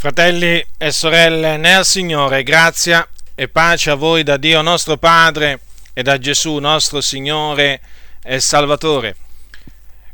[0.00, 5.60] Fratelli e sorelle nel Signore, grazia e pace a voi da Dio nostro Padre
[5.92, 7.82] e da Gesù nostro Signore
[8.22, 9.14] e Salvatore.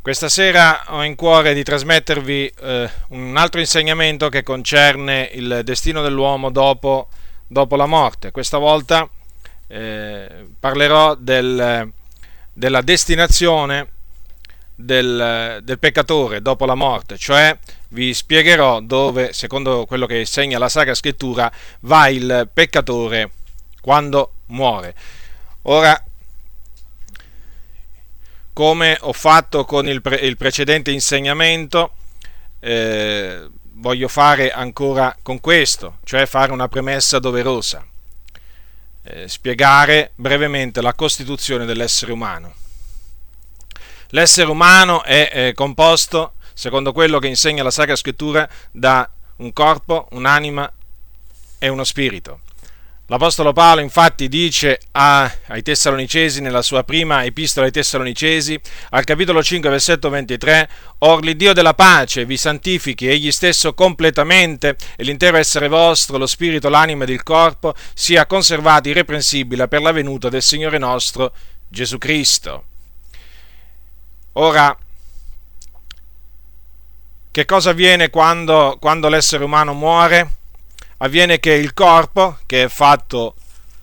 [0.01, 6.01] Questa sera ho in cuore di trasmettervi eh, un altro insegnamento che concerne il destino
[6.01, 7.07] dell'uomo dopo,
[7.47, 8.31] dopo la morte.
[8.31, 9.07] Questa volta
[9.67, 11.89] eh, parlerò del,
[12.51, 13.87] della destinazione
[14.79, 17.57] del, del peccatore dopo la morte, cioè
[17.89, 23.31] vi spiegherò dove, secondo quello che insegna la Sacra Scrittura, va il peccatore
[23.81, 24.93] quando muore.
[25.63, 26.01] Ora,
[28.53, 31.93] come ho fatto con il, pre- il precedente insegnamento,
[32.59, 37.85] eh, voglio fare ancora con questo, cioè fare una premessa doverosa,
[39.03, 42.53] eh, spiegare brevemente la costituzione dell'essere umano.
[44.09, 50.07] L'essere umano è eh, composto, secondo quello che insegna la Sacra Scrittura, da un corpo,
[50.11, 50.71] un'anima
[51.59, 52.41] e uno spirito.
[53.09, 59.41] L'Apostolo Paolo infatti dice a, ai Tessalonicesi, nella sua prima epistola ai Tessalonicesi, al capitolo
[59.41, 65.69] 5, versetto 23, Or l'Iddio della pace vi santifichi egli stesso completamente e l'intero essere
[65.69, 70.77] vostro, lo spirito, l'anima ed il corpo, sia conservati irreprensibile per la venuta del Signore
[70.77, 71.31] nostro
[71.69, 72.65] Gesù Cristo.
[74.39, 74.75] Ora,
[77.31, 80.35] che cosa avviene quando, quando l'essere umano muore?
[80.97, 83.33] Avviene che il corpo, che è fatto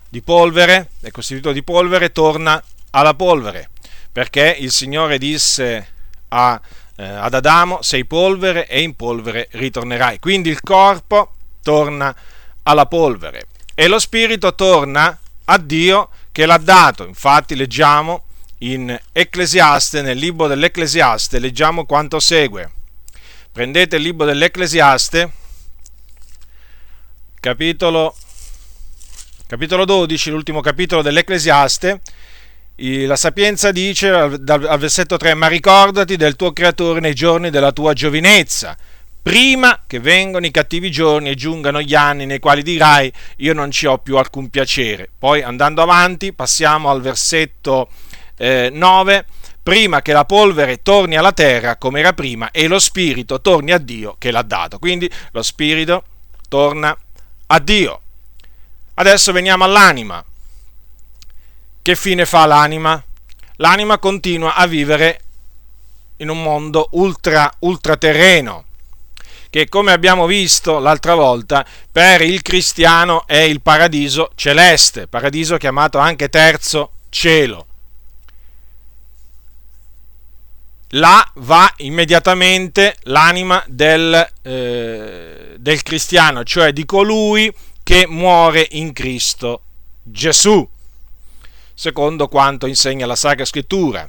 [0.07, 2.61] di polvere, è costituito di polvere, torna
[2.91, 3.69] alla polvere,
[4.09, 5.87] perché il Signore disse
[6.29, 6.61] a,
[6.95, 10.19] eh, ad Adamo, sei polvere e in polvere ritornerai.
[10.19, 12.15] Quindi il corpo torna
[12.63, 17.05] alla polvere e lo spirito torna a Dio che l'ha dato.
[17.05, 18.24] Infatti leggiamo
[18.59, 22.71] in Ecclesiaste, nel libro dell'Ecclesiaste, leggiamo quanto segue.
[23.51, 25.31] Prendete il libro dell'Ecclesiaste,
[27.39, 28.15] capitolo,
[29.47, 32.01] capitolo 12, l'ultimo capitolo dell'Ecclesiaste.
[32.77, 34.39] La sapienza dice al,
[34.77, 38.77] versetto 3, ma ricordati del tuo creatore nei giorni della tua giovinezza,
[39.21, 43.71] prima che vengano i cattivi giorni e giungano gli anni nei quali dirai io non
[43.71, 45.09] ci ho più alcun piacere.
[45.17, 47.89] Poi andando avanti passiamo al versetto
[48.37, 49.25] eh, 9,
[49.63, 53.77] prima che la polvere torni alla terra come era prima e lo spirito torni a
[53.77, 54.79] Dio che l'ha dato.
[54.79, 56.03] Quindi lo spirito
[56.47, 56.95] torna
[57.47, 58.01] a Dio.
[58.95, 60.23] Adesso veniamo all'anima.
[61.81, 63.03] Che fine fa l'anima?
[63.57, 65.19] L'anima continua a vivere
[66.17, 68.65] in un mondo ultra, ultraterreno,
[69.49, 75.97] che come abbiamo visto l'altra volta, per il cristiano è il paradiso celeste, paradiso chiamato
[75.97, 77.67] anche terzo cielo.
[80.89, 87.53] Là va immediatamente l'anima del, eh, del cristiano, cioè di colui
[87.83, 89.61] che muore in Cristo
[90.01, 90.67] Gesù,
[91.73, 94.07] secondo quanto insegna la Sacra Scrittura.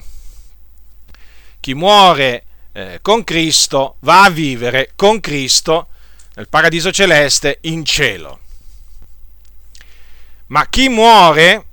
[1.61, 5.89] Chi muore eh, con Cristo va a vivere con Cristo
[6.35, 8.41] nel paradiso celeste in cielo.
[10.49, 11.65] Ma chi muore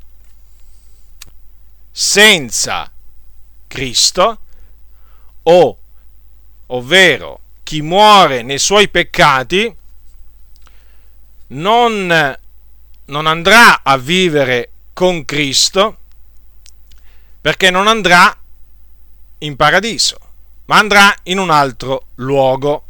[1.91, 2.91] senza
[3.68, 4.40] Cristo
[5.43, 5.77] o,
[6.67, 9.75] ovvero chi muore nei suoi peccati,
[11.47, 12.37] non,
[13.05, 15.97] non andrà a vivere con Cristo
[17.41, 18.35] perché non andrà
[19.39, 20.17] in paradiso,
[20.65, 22.85] ma andrà in un altro luogo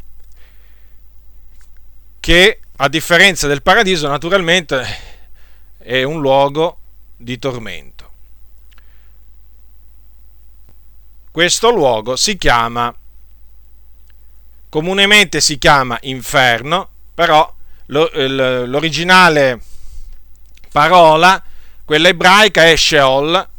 [2.20, 4.86] che a differenza del paradiso naturalmente
[5.78, 6.78] è un luogo
[7.18, 7.93] di tormento.
[11.34, 12.96] Questo luogo si chiama,
[14.70, 17.52] comunemente si chiama inferno, però
[17.88, 19.60] l'originale
[20.72, 21.44] parola,
[21.84, 23.50] quella ebraica, è Sheol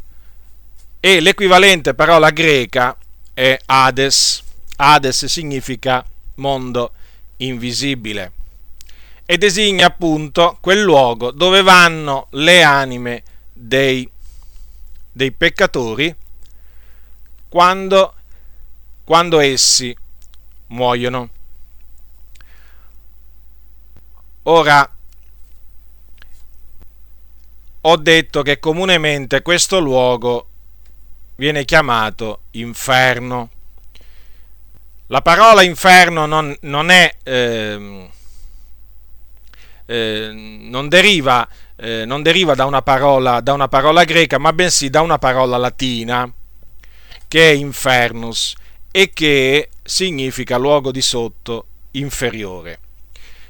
[1.01, 2.95] e l'equivalente parola greca
[3.33, 4.41] è Hades.
[4.77, 6.01] Hades significa
[6.35, 6.93] mondo
[7.37, 8.31] invisibile
[9.25, 14.09] e designa appunto quel luogo dove vanno le anime dei,
[15.11, 16.23] dei peccatori
[17.55, 18.13] quando,
[19.05, 19.95] quando essi
[20.67, 21.29] muoiono.
[24.43, 24.89] Ora,
[27.79, 30.49] ho detto che comunemente questo luogo
[31.37, 33.49] viene chiamato inferno.
[35.07, 38.09] La parola inferno non, non è, eh,
[39.85, 41.47] eh, non, deriva,
[41.77, 45.55] eh, non deriva da una, parola, da una parola greca, ma bensì da una parola
[45.55, 46.29] latina
[47.35, 48.55] che è infernus
[48.89, 52.79] e che significa luogo di sotto inferiore.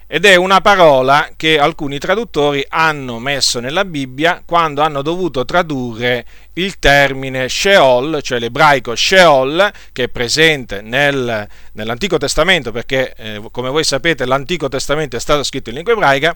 [0.08, 6.26] ed è una parola che alcuni traduttori hanno messo nella Bibbia quando hanno dovuto tradurre
[6.54, 13.70] il termine Sheol, cioè l'ebraico Sheol, che è presente nel, nell'Antico Testamento, perché eh, come
[13.70, 16.36] voi sapete l'Antico Testamento è stato scritto in lingua ebraica,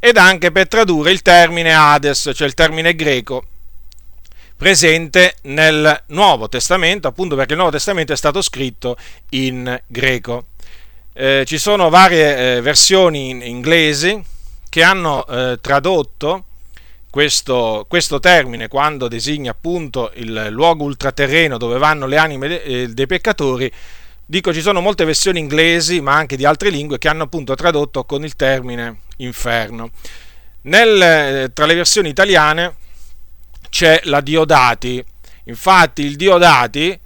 [0.00, 3.44] ed anche per tradurre il termine Hades, cioè il termine greco
[4.56, 8.96] presente nel Nuovo Testamento, appunto perché il Nuovo Testamento è stato scritto
[9.30, 10.46] in greco.
[11.12, 14.20] Eh, ci sono varie eh, versioni in inglesi
[14.68, 16.46] che hanno eh, tradotto
[17.08, 22.88] questo, questo, termine quando designa appunto il luogo ultraterreno dove vanno le anime de, eh,
[22.88, 23.70] dei peccatori.
[24.26, 28.04] Dico, ci sono molte versioni inglesi, ma anche di altre lingue, che hanno appunto tradotto
[28.04, 29.90] con il termine inferno.
[30.62, 32.74] Nel, eh, tra le versioni italiane
[33.74, 35.04] c'è la Diodati.
[35.46, 36.96] Infatti il Diodati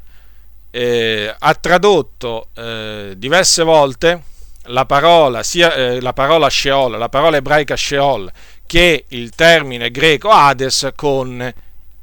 [0.70, 4.22] eh, ha tradotto eh, diverse volte
[4.64, 8.30] la parola, sia eh, la parola Sheol, la parola ebraica Sheol,
[8.66, 11.50] che il termine greco Hades con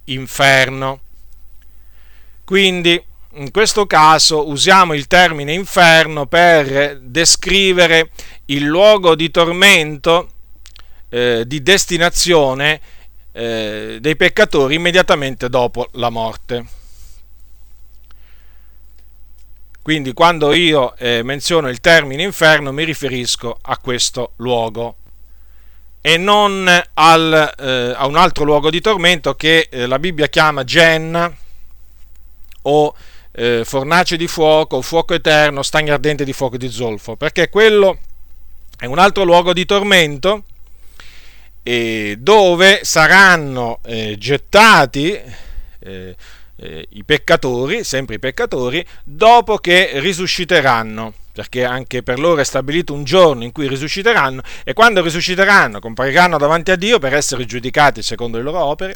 [0.06, 1.00] inferno.
[2.44, 3.00] Quindi
[3.34, 8.10] in questo caso usiamo il termine inferno per descrivere
[8.46, 10.30] il luogo di tormento,
[11.10, 12.82] eh, di destinazione
[13.38, 16.66] eh, dei peccatori immediatamente dopo la morte.
[19.82, 24.96] Quindi quando io eh, menziono il termine inferno mi riferisco a questo luogo
[26.02, 30.64] e non al, eh, a un altro luogo di tormento che eh, la Bibbia chiama
[30.64, 31.32] Genna
[32.64, 32.96] o
[33.32, 37.98] eh, fornace di fuoco, fuoco eterno, stagno ardente di fuoco di zolfo, perché quello
[38.78, 40.46] è un altro luogo di tormento
[42.20, 45.20] dove saranno eh, gettati
[45.80, 46.16] eh,
[46.58, 52.94] eh, i peccatori, sempre i peccatori, dopo che risusciteranno, perché anche per loro è stabilito
[52.94, 58.02] un giorno in cui risusciteranno e quando risusciteranno compariranno davanti a Dio per essere giudicati
[58.02, 58.96] secondo le loro opere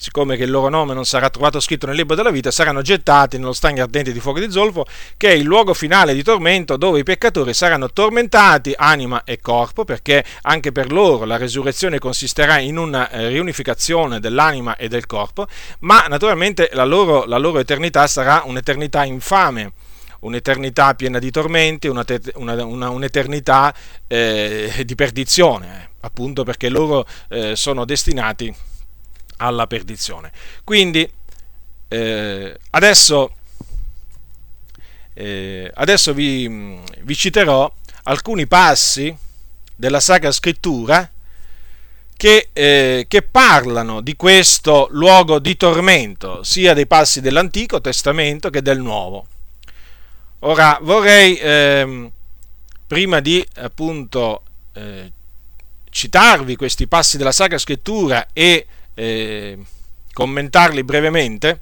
[0.00, 3.36] siccome che il loro nome non sarà trovato scritto nel libro della vita, saranno gettati
[3.36, 4.86] nello stagno ardente di fuoco di zolfo,
[5.18, 9.84] che è il luogo finale di tormento dove i peccatori saranno tormentati, anima e corpo,
[9.84, 15.46] perché anche per loro la resurrezione consisterà in una eh, riunificazione dell'anima e del corpo,
[15.80, 19.72] ma naturalmente la loro, la loro eternità sarà un'eternità infame
[20.20, 22.04] un'eternità piena di tormenti, una,
[22.34, 23.74] una, una, un'eternità
[24.06, 28.54] eh, di perdizione, appunto perché loro eh, sono destinati
[29.40, 30.30] alla perdizione.
[30.64, 31.10] Quindi
[31.88, 33.34] eh, adesso,
[35.14, 37.72] eh, adesso vi, vi citerò
[38.04, 39.14] alcuni passi
[39.74, 41.10] della Sacra Scrittura
[42.16, 48.60] che, eh, che, parlano di questo luogo di tormento, sia dei passi dell'Antico Testamento che
[48.60, 49.26] del Nuovo.
[50.40, 52.10] Ora vorrei, ehm,
[52.86, 54.42] prima di appunto
[54.74, 55.12] eh,
[55.88, 59.58] citarvi questi passi della Sacra Scrittura e eh,
[60.12, 61.60] commentarli brevemente,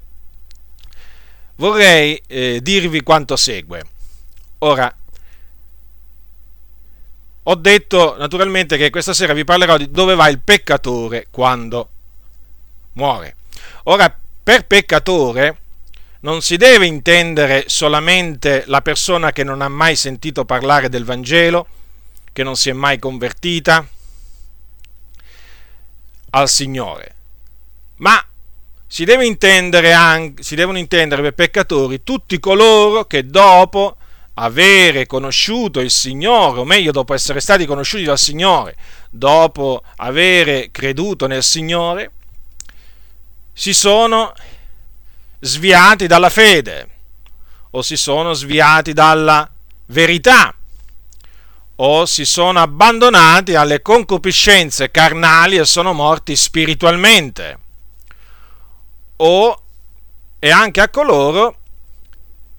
[1.55, 3.83] vorrei eh, dirvi quanto segue.
[4.59, 4.93] Ora,
[7.43, 11.89] ho detto naturalmente che questa sera vi parlerò di dove va il peccatore quando
[12.93, 13.35] muore.
[13.83, 15.57] Ora, per peccatore
[16.21, 21.67] non si deve intendere solamente la persona che non ha mai sentito parlare del Vangelo,
[22.33, 23.87] che non si è mai convertita
[26.31, 27.15] al Signore,
[27.99, 28.23] ma
[28.85, 33.97] si, deve intendere anche, si devono intendere per peccatori tutti coloro che dopo
[34.35, 38.75] avere conosciuto il Signore, o meglio dopo essere stati conosciuti dal Signore,
[39.09, 42.11] dopo avere creduto nel Signore,
[43.53, 44.33] si sono
[45.41, 46.89] sviati dalla fede
[47.71, 49.49] o si sono sviati dalla
[49.87, 50.53] verità
[51.75, 57.59] o si sono abbandonati alle concupiscenze carnali e sono morti spiritualmente
[59.21, 59.61] o
[60.39, 61.57] e anche a coloro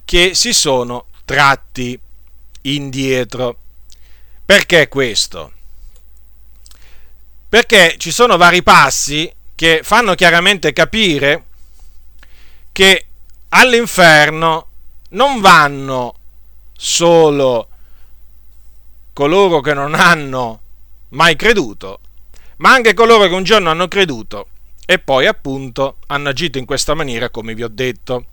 [0.04, 1.98] che si sono tratti
[2.62, 3.56] indietro.
[4.44, 5.52] Perché questo?
[7.48, 11.44] Perché ci sono vari passi che fanno chiaramente capire
[12.72, 13.06] che
[13.50, 14.68] all'inferno
[15.10, 16.14] non vanno
[16.76, 17.68] solo
[19.12, 20.60] coloro che non hanno
[21.10, 22.00] mai creduto,
[22.58, 24.49] ma anche coloro che un giorno hanno creduto
[24.90, 28.24] e poi appunto hanno agito in questa maniera come vi ho detto.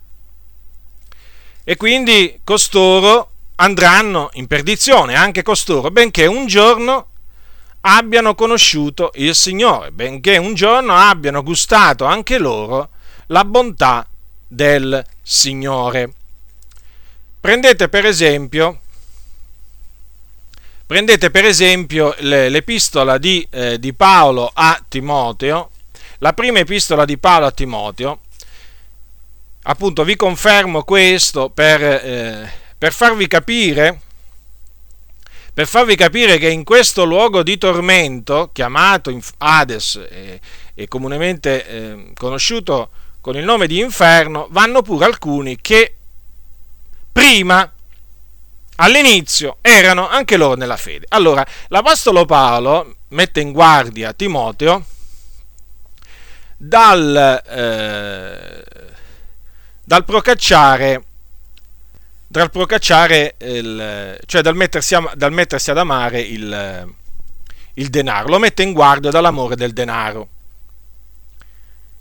[1.62, 7.10] E quindi costoro andranno in perdizione, anche costoro, benché un giorno
[7.82, 12.88] abbiano conosciuto il Signore, benché un giorno abbiano gustato anche loro
[13.26, 14.04] la bontà
[14.48, 16.12] del Signore.
[17.38, 18.80] Prendete per esempio,
[20.84, 25.70] Prendete per esempio l'epistola di, eh, di Paolo a Timoteo,
[26.18, 28.20] la prima epistola di Paolo a Timoteo,
[29.62, 34.00] appunto vi confermo questo per, eh, per farvi capire
[35.58, 40.40] per farvi capire che in questo luogo di tormento, chiamato Hades e,
[40.72, 45.96] e comunemente eh, conosciuto con il nome di inferno, vanno pure alcuni che
[47.10, 47.68] prima,
[48.76, 51.06] all'inizio, erano anche loro nella fede.
[51.08, 54.84] Allora, l'Apostolo Paolo mette in guardia Timoteo
[56.58, 58.64] dal, eh,
[59.84, 61.02] dal procacciare
[62.30, 66.94] dal procacciare, il, cioè dal mettersi, a, dal mettersi ad amare il,
[67.74, 70.28] il denaro, lo mette in guardia dall'amore del denaro,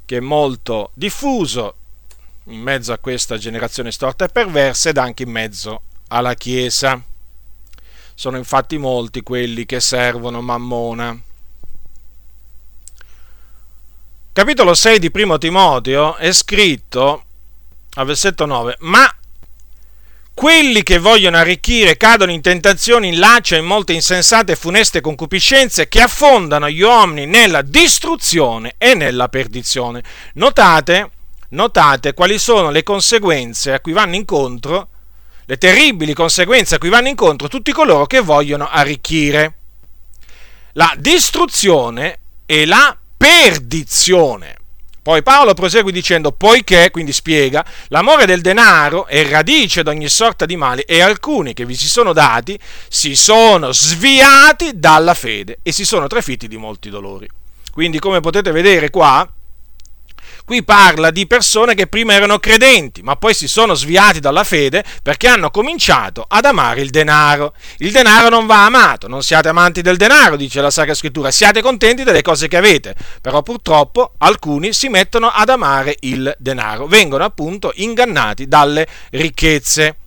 [0.03, 1.75] che è molto diffuso
[2.45, 7.01] in mezzo a questa generazione storta e perversa ed anche in mezzo alla Chiesa.
[8.13, 11.17] Sono infatti molti quelli che servono Mammona.
[14.37, 17.23] Capitolo 6 di Primo Timoteo è scritto
[17.95, 19.11] al versetto 9, ma
[20.31, 25.87] quelli che vogliono arricchire cadono in tentazioni, in laccia, in molte insensate e funeste concupiscenze
[25.87, 30.03] che affondano gli uomini nella distruzione e nella perdizione.
[30.33, 31.09] Notate,
[31.49, 34.89] notate quali sono le conseguenze a cui vanno incontro,
[35.45, 39.57] le terribili conseguenze a cui vanno incontro tutti coloro che vogliono arricchire.
[40.73, 44.55] La distruzione e la perdizione.
[45.01, 50.45] Poi Paolo prosegue dicendo, poiché, quindi spiega, l'amore del denaro è radice di ogni sorta
[50.45, 52.59] di male e alcuni che vi si sono dati
[52.89, 57.25] si sono sviati dalla fede e si sono trafiti di molti dolori.
[57.71, 59.25] Quindi come potete vedere qua,
[60.47, 64.81] Qui parla di persone che prima erano credenti, ma poi si sono sviati dalla fede
[65.03, 67.53] perché hanno cominciato ad amare il denaro.
[67.79, 71.61] Il denaro non va amato, non siate amanti del denaro, dice la Sacra Scrittura, siate
[71.61, 72.95] contenti delle cose che avete.
[73.19, 79.97] Però purtroppo alcuni si mettono ad amare il denaro, vengono appunto ingannati dalle ricchezze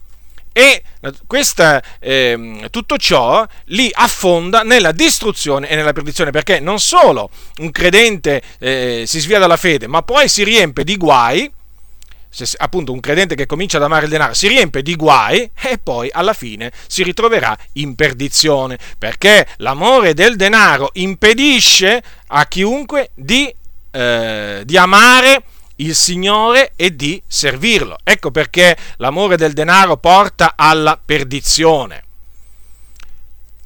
[0.52, 0.82] e
[1.26, 7.70] questa, eh, tutto ciò li affonda nella distruzione e nella perdizione, perché non solo un
[7.70, 11.50] credente eh, si svia dalla fede, ma poi si riempie di guai,
[12.28, 15.78] se, appunto un credente che comincia ad amare il denaro si riempie di guai e
[15.82, 23.52] poi alla fine si ritroverà in perdizione, perché l'amore del denaro impedisce a chiunque di,
[23.90, 25.42] eh, di amare
[25.80, 27.98] il Signore e di servirlo.
[28.02, 32.04] Ecco perché l'amore del denaro porta alla perdizione.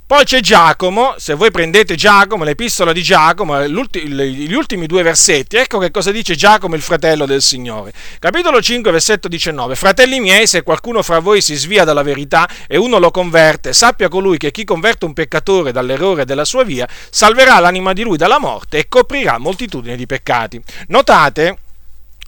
[0.07, 5.79] Poi c'è Giacomo, se voi prendete Giacomo, l'epistola di Giacomo, gli ultimi due versetti, ecco
[5.79, 7.91] che cosa dice Giacomo, il fratello del Signore.
[8.19, 9.75] Capitolo 5, versetto 19.
[9.75, 14.09] Fratelli miei, se qualcuno fra voi si svia dalla verità e uno lo converte, sappia
[14.09, 18.39] colui che chi converte un peccatore dall'errore della sua via, salverà l'anima di lui dalla
[18.39, 20.63] morte e coprirà moltitudine di peccati.
[20.89, 21.61] Notate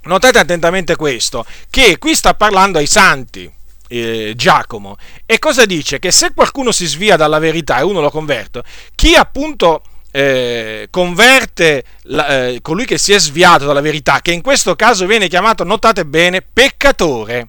[0.06, 3.50] Notate attentamente questo, che qui sta parlando ai santi,
[3.88, 5.98] eh, Giacomo, e cosa dice?
[5.98, 8.62] Che se qualcuno si svia dalla verità e uno lo converte,
[8.94, 9.82] chi appunto
[10.12, 15.06] eh, converte la, eh, colui che si è sviato dalla verità, che in questo caso
[15.06, 17.48] viene chiamato, notate bene, peccatore.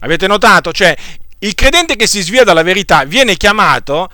[0.00, 0.72] Avete notato?
[0.72, 0.96] Cioè,
[1.40, 4.08] il credente che si svia dalla verità viene chiamato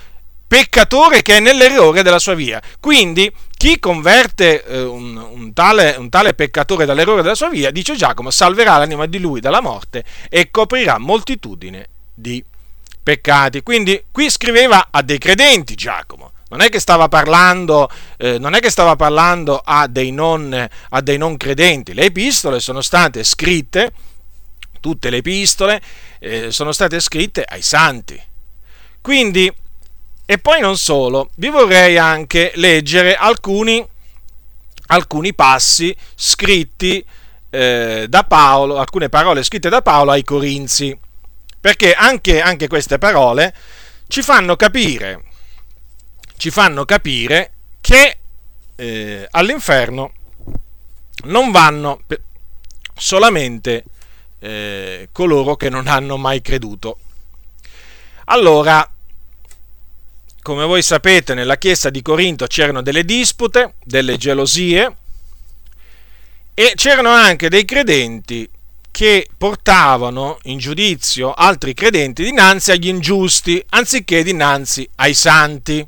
[0.49, 2.61] peccatore che è nell'errore della sua via.
[2.81, 7.97] Quindi chi converte eh, un, un, tale, un, tale, peccatore dall'errore della sua via, dice
[7.97, 12.45] Giacomo, salverà l'anima di lui dalla morte e coprirà moltitudine di
[13.03, 13.63] peccati.
[13.63, 16.33] Quindi qui scriveva a dei credenti Giacomo.
[16.49, 21.01] Non è che stava parlando, eh, non è che stava parlando a, dei non, a
[21.01, 21.95] dei non credenti.
[21.95, 23.93] Le epistole sono state scritte,
[24.81, 25.81] tutte le epistole
[26.21, 28.21] eh, sono state scritte ai santi.
[29.01, 29.53] Quindi
[30.27, 33.87] e poi non solo, vi vorrei anche leggere alcuni,
[34.89, 37.05] alcuni passi scritti
[37.49, 40.99] eh, da Paolo, alcune parole scritte da Paolo ai Corinzi,
[41.61, 43.55] perché anche, anche queste parole
[44.09, 45.23] ci fanno capire,
[46.37, 48.19] ci fanno capire che
[48.75, 50.13] eh, all'inferno
[51.27, 52.01] non vanno
[52.95, 53.85] solamente
[54.41, 56.99] eh, coloro che non hanno mai creduto.
[58.27, 58.91] Allora,
[60.47, 64.97] come voi sapete, nella chiesa di Corinto c'erano delle dispute, delle gelosie
[66.55, 68.49] e c'erano anche dei credenti
[68.93, 75.85] che portavano in giudizio altri credenti dinanzi agli ingiusti anziché dinanzi ai santi.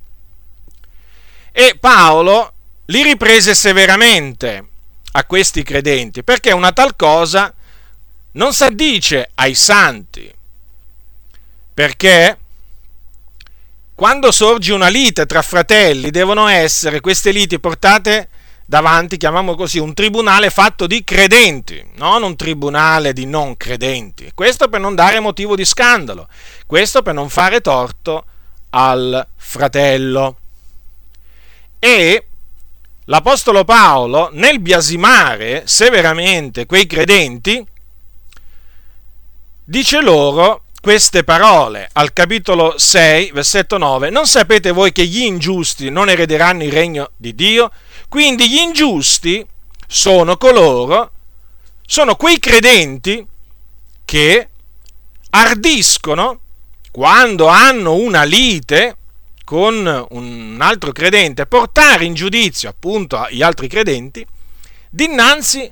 [1.52, 2.52] E Paolo
[2.86, 4.66] li riprese severamente
[5.12, 7.54] a questi credenti perché una tal cosa
[8.32, 10.28] non si addice ai santi.
[11.72, 12.38] Perché?
[13.98, 18.28] Quando sorge una lite tra fratelli, devono essere queste liti portate
[18.64, 24.30] davanti, chiamiamolo così, un tribunale fatto di credenti, non un tribunale di non credenti.
[24.36, 26.28] Questo per non dare motivo di scandalo,
[26.64, 28.24] questo per non fare torto
[28.70, 30.38] al fratello.
[31.80, 32.28] E
[33.06, 37.66] l'Apostolo Paolo, nel biasimare severamente quei credenti,
[39.64, 45.90] dice loro queste parole al capitolo 6, versetto 9, non sapete voi che gli ingiusti
[45.90, 47.70] non erederanno il regno di Dio?
[48.08, 49.44] Quindi gli ingiusti
[49.86, 51.12] sono coloro,
[51.86, 53.26] sono quei credenti
[54.04, 54.48] che
[55.30, 56.40] ardiscono
[56.90, 58.96] quando hanno una lite
[59.44, 64.26] con un altro credente, portare in giudizio appunto gli altri credenti
[64.90, 65.70] dinanzi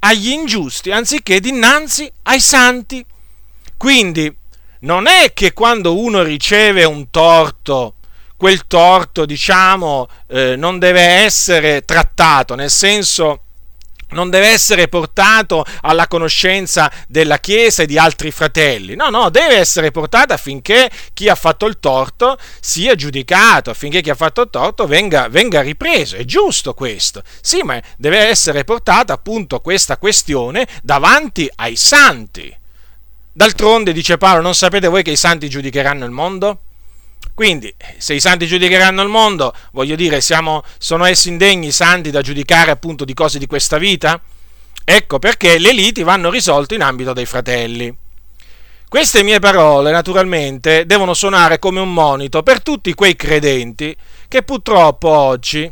[0.00, 3.04] agli ingiusti anziché dinanzi ai santi.
[3.76, 4.34] Quindi
[4.80, 7.94] non è che quando uno riceve un torto,
[8.36, 13.40] quel torto, diciamo, eh, non deve essere trattato, nel senso
[14.10, 18.94] non deve essere portato alla conoscenza della Chiesa e di altri fratelli.
[18.94, 24.10] No, no, deve essere portato affinché chi ha fatto il torto sia giudicato, affinché chi
[24.10, 26.16] ha fatto il torto venga, venga ripreso.
[26.16, 27.22] È giusto questo.
[27.40, 32.64] Sì, ma deve essere portata appunto questa questione davanti ai santi
[33.36, 36.60] D'altronde, dice Paolo, non sapete voi che i santi giudicheranno il mondo?
[37.34, 42.10] Quindi, se i santi giudicheranno il mondo, voglio dire, siamo, sono essi indegni i santi
[42.10, 44.18] da giudicare appunto di cose di questa vita?
[44.82, 47.94] Ecco perché le liti vanno risolte in ambito dei fratelli.
[48.88, 53.94] Queste mie parole, naturalmente, devono suonare come un monito per tutti quei credenti
[54.28, 55.70] che purtroppo oggi,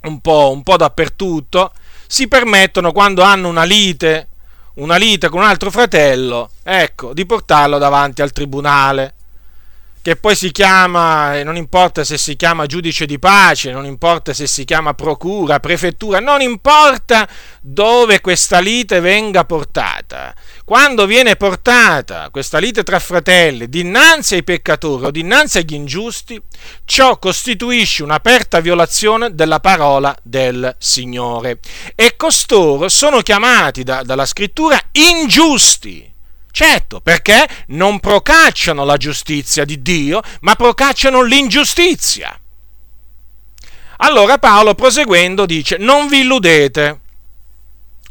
[0.00, 1.70] un po', un po dappertutto,
[2.08, 4.30] si permettono quando hanno una lite
[4.76, 9.14] una lite con un altro fratello, ecco, di portarlo davanti al tribunale,
[10.06, 14.46] che poi si chiama, non importa se si chiama giudice di pace, non importa se
[14.46, 17.28] si chiama procura, prefettura, non importa
[17.60, 20.32] dove questa lite venga portata.
[20.64, 26.40] Quando viene portata questa lite tra fratelli dinanzi ai peccatori o dinanzi agli ingiusti,
[26.84, 31.58] ciò costituisce un'aperta violazione della parola del Signore.
[31.96, 36.14] E costoro sono chiamati da, dalla scrittura ingiusti.
[36.56, 42.34] Certo, perché non procacciano la giustizia di Dio, ma procacciano l'ingiustizia.
[43.98, 47.00] Allora Paolo proseguendo dice, non vi illudete,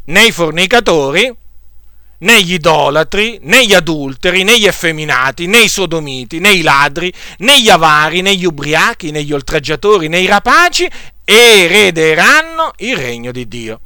[0.03, 1.35] né i fornicatori,
[2.19, 7.11] né gli idolatri, né gli adulteri, né gli effeminati, né i sodomiti, né i ladri,
[7.39, 10.87] né gli avari, né gli ubriachi, né gli oltraggiatori, né i rapaci
[11.23, 13.79] erederanno il regno di Dio.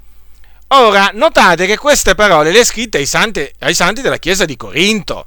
[0.70, 4.56] Ora, notate che queste parole le ha scritte ai santi, ai santi della chiesa di
[4.56, 5.26] Corinto.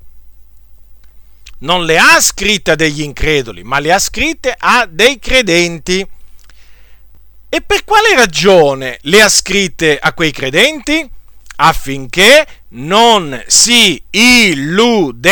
[1.59, 6.07] Non le ha scritte a degli increduli, ma le ha scritte a dei credenti.
[7.49, 11.09] E per quale ragione le ha scritte a quei credenti?
[11.63, 15.27] affinché non si illudessero.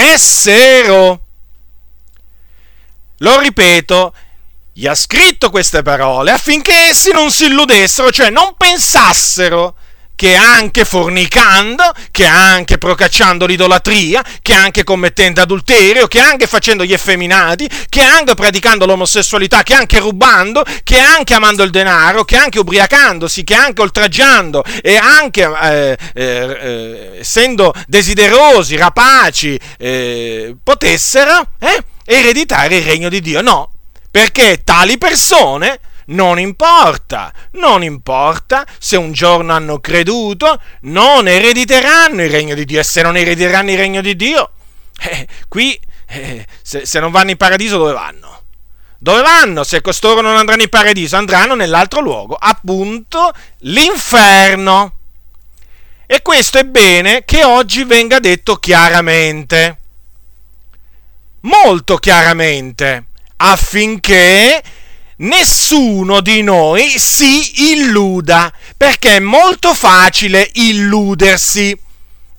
[3.19, 4.15] Lo ripeto,
[4.73, 9.77] gli ha scritto queste parole affinché essi non si illudessero, cioè non pensassero
[10.21, 16.93] che anche fornicando, che anche procacciando l'idolatria, che anche commettendo adulterio, che anche facendo gli
[16.93, 22.59] effeminati, che anche praticando l'omosessualità, che anche rubando, che anche amando il denaro, che anche
[22.59, 31.83] ubriacandosi, che anche oltraggiando e anche eh, eh, eh essendo desiderosi, rapaci, eh, potessero eh,
[32.05, 33.41] ereditare il regno di Dio.
[33.41, 33.71] No,
[34.11, 35.81] perché tali persone
[36.11, 42.81] non importa, non importa se un giorno hanno creduto, non erediteranno il regno di Dio
[42.81, 44.53] e se non erediteranno il regno di Dio,
[45.01, 48.39] eh, qui eh, se, se non vanno in paradiso dove vanno?
[48.99, 49.65] Dove vanno?
[49.65, 54.95] Se costoro non andranno in paradiso, andranno nell'altro luogo, appunto l'inferno.
[56.07, 59.79] E questo è bene che oggi venga detto chiaramente,
[61.43, 64.63] molto chiaramente, affinché
[65.21, 71.79] nessuno di noi si illuda, perché è molto facile illudersi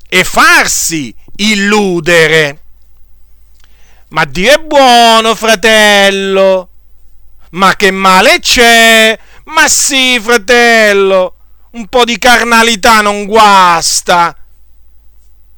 [0.08, 2.60] e farsi illudere.
[4.10, 6.70] Ma Dio è buono, fratello.
[7.52, 9.18] Ma che male c'è?
[9.46, 11.36] Ma sì, fratello,
[11.72, 14.36] un po' di carnalità non guasta.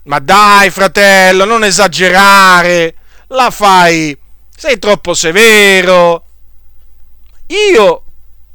[0.03, 2.95] Ma dai, fratello, non esagerare.
[3.27, 4.15] La fai.
[4.55, 6.25] Sei troppo severo.
[7.47, 8.03] Io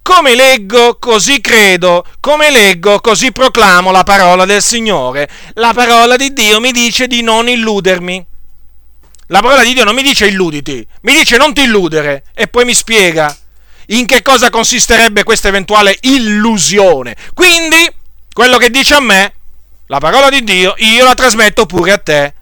[0.09, 5.29] come leggo, così credo, come leggo, così proclamo la parola del Signore.
[5.55, 8.27] La parola di Dio mi dice di non illudermi.
[9.27, 12.65] La parola di Dio non mi dice illuditi, mi dice non ti illudere e poi
[12.65, 13.37] mi spiega
[13.89, 17.15] in che cosa consisterebbe questa eventuale illusione.
[17.35, 17.87] Quindi,
[18.33, 19.35] quello che dice a me,
[19.89, 22.35] la parola di Dio, io la trasmetto pure a te.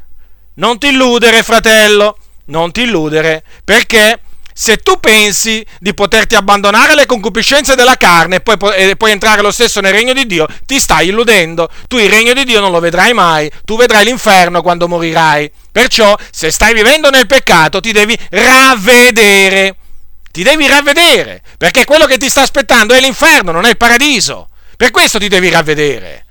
[0.54, 4.20] Non ti illudere, fratello, non ti illudere, perché
[4.58, 9.42] se tu pensi di poterti abbandonare alle concupiscenze della carne e poi, e poi, entrare
[9.42, 11.68] lo stesso nel regno di Dio, ti stai illudendo.
[11.86, 15.52] Tu il regno di Dio non lo vedrai mai, tu vedrai l'inferno quando morirai.
[15.70, 19.76] Perciò, se stai vivendo nel peccato, ti devi ravvedere.
[20.32, 24.48] Ti devi ravvedere, perché quello che ti sta aspettando è l'inferno, non è il paradiso.
[24.74, 26.24] Per questo ti devi ravvedere.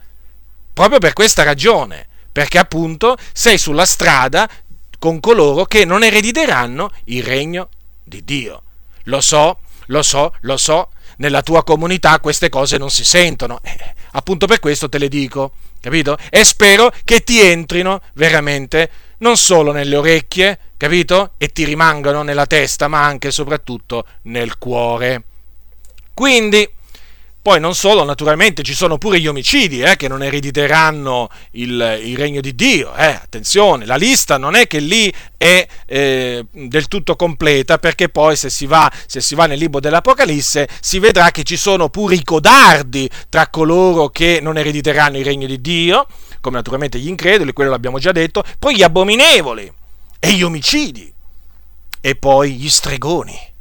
[0.74, 4.50] Proprio per questa ragione, perché appunto sei sulla strada
[4.98, 7.70] con coloro che non erediteranno il regno
[8.06, 8.62] di Dio.
[9.04, 13.60] Lo so, lo so, lo so, nella tua comunità queste cose non si sentono.
[13.64, 13.78] Eh,
[14.12, 16.18] appunto per questo te le dico, capito?
[16.30, 21.32] E spero che ti entrino veramente non solo nelle orecchie, capito?
[21.38, 25.24] E ti rimangano nella testa, ma anche e soprattutto nel cuore.
[26.14, 26.68] Quindi,
[27.46, 32.18] poi non solo, naturalmente ci sono pure gli omicidi eh, che non erediteranno il, il
[32.18, 32.92] regno di Dio.
[32.96, 38.36] Eh, attenzione, la lista non è che lì è eh, del tutto completa perché poi
[38.36, 42.16] se si, va, se si va nel libro dell'Apocalisse si vedrà che ci sono pure
[42.16, 46.08] i codardi tra coloro che non erediteranno il regno di Dio,
[46.42, 49.72] come naturalmente gli increduli, quello l'abbiamo già detto, poi gli abominevoli
[50.20, 51.14] e gli omicidi
[52.02, 53.54] e poi gli stregoni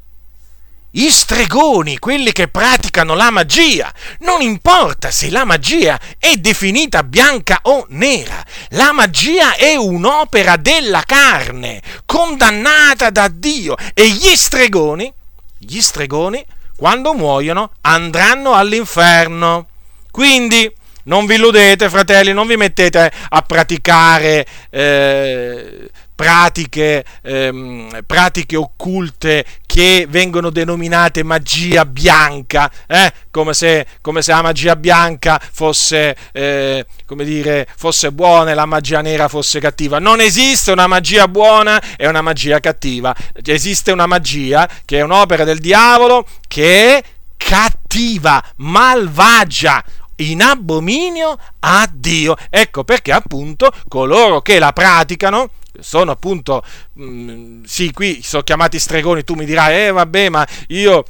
[0.97, 3.93] gli stregoni, quelli che praticano la magia.
[4.21, 11.03] Non importa se la magia è definita bianca o nera, la magia è un'opera della
[11.05, 13.75] carne, condannata da Dio.
[13.93, 15.13] E gli stregoni,
[15.59, 16.45] gli stregoni,
[16.77, 19.67] quando muoiono, andranno all'inferno.
[20.13, 20.73] Quindi,
[21.05, 30.07] non vi illudete, fratelli, non vi mettete a praticare eh, pratiche, ehm, pratiche occulte che
[30.09, 33.13] vengono denominate magia bianca, eh?
[33.31, 39.01] come, se, come, se, la magia bianca fosse, eh, dire, fosse buona e la magia
[39.01, 39.99] nera fosse cattiva.
[39.99, 45.45] Non esiste una magia buona e una magia cattiva, esiste una magia che è un'opera
[45.45, 47.03] del diavolo che è
[47.37, 49.83] cattiva, malvagia,
[50.17, 52.37] in abominio a Dio.
[52.49, 56.63] Ecco perché appunto coloro che la praticano sono appunto,
[56.95, 61.05] mh, mm, sì, qui sono chiamati stregoni, tu mi dirai, eh vabbè, ma io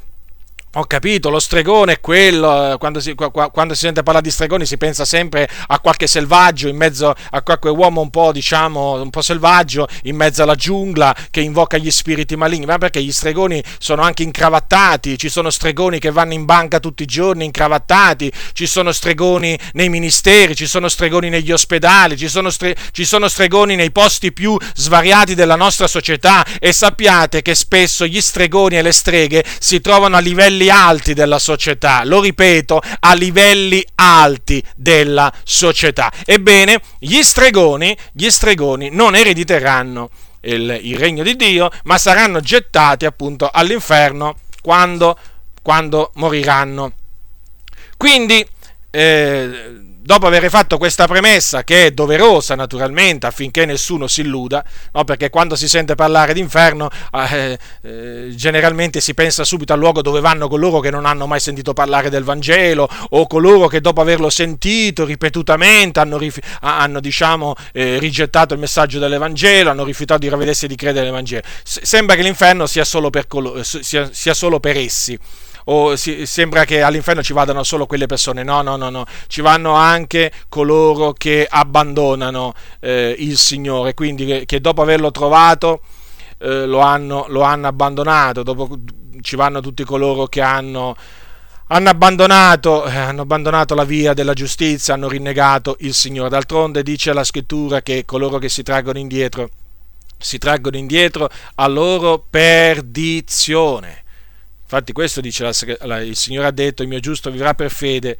[0.74, 4.66] ho capito, lo stregone è quello, eh, quando si, quando si, sente parlare di stregoni
[4.66, 9.10] si pensa sempre a qualche selvaggio in mezzo a qualche uomo un po', diciamo, un
[9.10, 13.62] po' selvaggio in mezzo alla giungla che invoca gli spiriti maligni, ma perché gli stregoni
[13.78, 18.66] sono anche incravattati, ci sono stregoni che vanno in banca tutti i giorni incravattati, ci
[18.66, 23.76] sono stregoni nei ministeri, ci sono stregoni negli ospedali, ci sono, stre, ci sono stregoni
[23.76, 26.44] nei posti più svariati della nostra società.
[26.58, 31.14] E sappiate che spesso gli stregoni e le streghe si trovano a livelli livelli alti
[31.14, 36.10] della società, lo ripeto, a livelli alti della società.
[36.24, 40.10] Ebbene, gli stregoni, gli stregoni non erediteranno
[40.42, 45.16] il, il regno di Dio, ma saranno gettati appunto all'inferno quando,
[45.62, 46.92] quando moriranno.
[47.96, 48.46] Quindi,
[48.90, 54.62] eh, dopo aver fatto questa premessa, che è doverosa naturalmente affinché nessuno si illuda,
[54.92, 55.04] no?
[55.04, 60.20] perché quando si sente parlare d'inferno eh, eh, generalmente si pensa subito al luogo dove
[60.20, 64.28] vanno coloro che non hanno mai sentito parlare del Vangelo o coloro che dopo averlo
[64.28, 66.20] sentito ripetutamente hanno,
[66.60, 71.42] hanno diciamo, eh, rigettato il messaggio dell'Evangelo, hanno rifiutato di ravvedersi e di credere nell'Evangelo.
[71.62, 75.18] S- sembra che l'inferno sia solo per, colo- sia, sia solo per essi
[75.64, 78.42] o si, sembra che all'inferno ci vadano solo quelle persone.
[78.42, 84.44] No, no, no, no, ci vanno anche coloro che abbandonano eh, il Signore, quindi che,
[84.46, 85.80] che dopo averlo trovato
[86.38, 88.78] eh, lo, hanno, lo, hanno, abbandonato, dopo
[89.20, 90.94] ci vanno tutti coloro che hanno,
[91.68, 96.28] hanno, abbandonato, eh, hanno abbandonato la via della giustizia, hanno rinnegato il Signore.
[96.28, 99.48] D'altronde dice la scrittura che coloro che si traggono indietro
[100.16, 104.03] si traggono indietro a loro perdizione.
[104.74, 105.48] Infatti questo dice
[105.82, 108.18] la, il Signore ha detto, il mio giusto vivrà per fede,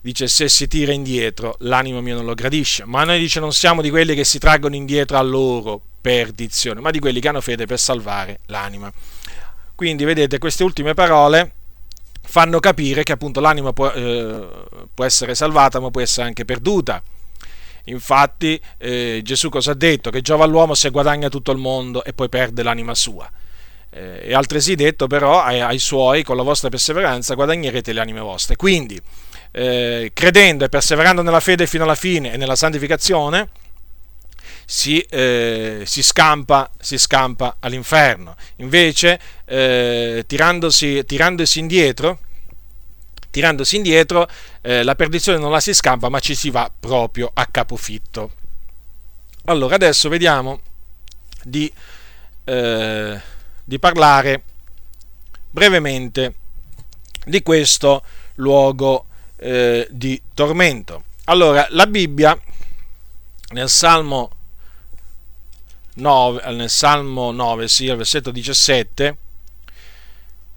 [0.00, 3.82] dice se si tira indietro l'animo mio non lo gradisce, ma noi dice non siamo
[3.82, 7.66] di quelli che si traggono indietro a loro perdizione, ma di quelli che hanno fede
[7.66, 8.90] per salvare l'anima.
[9.74, 11.52] Quindi vedete queste ultime parole
[12.22, 14.48] fanno capire che appunto l'anima può, eh,
[14.94, 17.02] può essere salvata ma può essere anche perduta.
[17.86, 20.08] Infatti eh, Gesù cosa ha detto?
[20.08, 23.30] Che giova all'uomo se guadagna tutto il mondo e poi perde l'anima sua.
[23.94, 28.20] Eh, è altresì detto però ai, ai, suoi, con la vostra perseveranza guadagnerete le anime
[28.20, 28.56] vostre.
[28.56, 29.00] Quindi,
[29.50, 33.50] eh, credendo e perseverando nella fede fino alla fine e nella santificazione,
[34.64, 38.36] si, eh, si, scampa, si scampa, all'inferno.
[38.56, 42.20] Invece, eh, tirandosi, tirandosi indietro,
[43.30, 44.28] tirandosi indietro
[44.62, 48.32] eh, la perdizione non la si scampa, ma ci si va proprio a capofitto.
[49.46, 50.60] Allora, adesso vediamo
[51.42, 51.70] di,
[52.44, 53.20] eh,
[53.64, 54.42] di parlare
[55.50, 56.34] brevemente
[57.24, 58.02] di questo
[58.36, 61.04] luogo eh, di tormento.
[61.24, 62.38] Allora, la Bibbia
[63.50, 64.30] nel Salmo
[65.94, 69.16] 9, nel Salmo 9 sì, al versetto 17,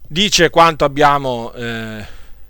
[0.08, 2.04] dice quanto abbiamo, eh,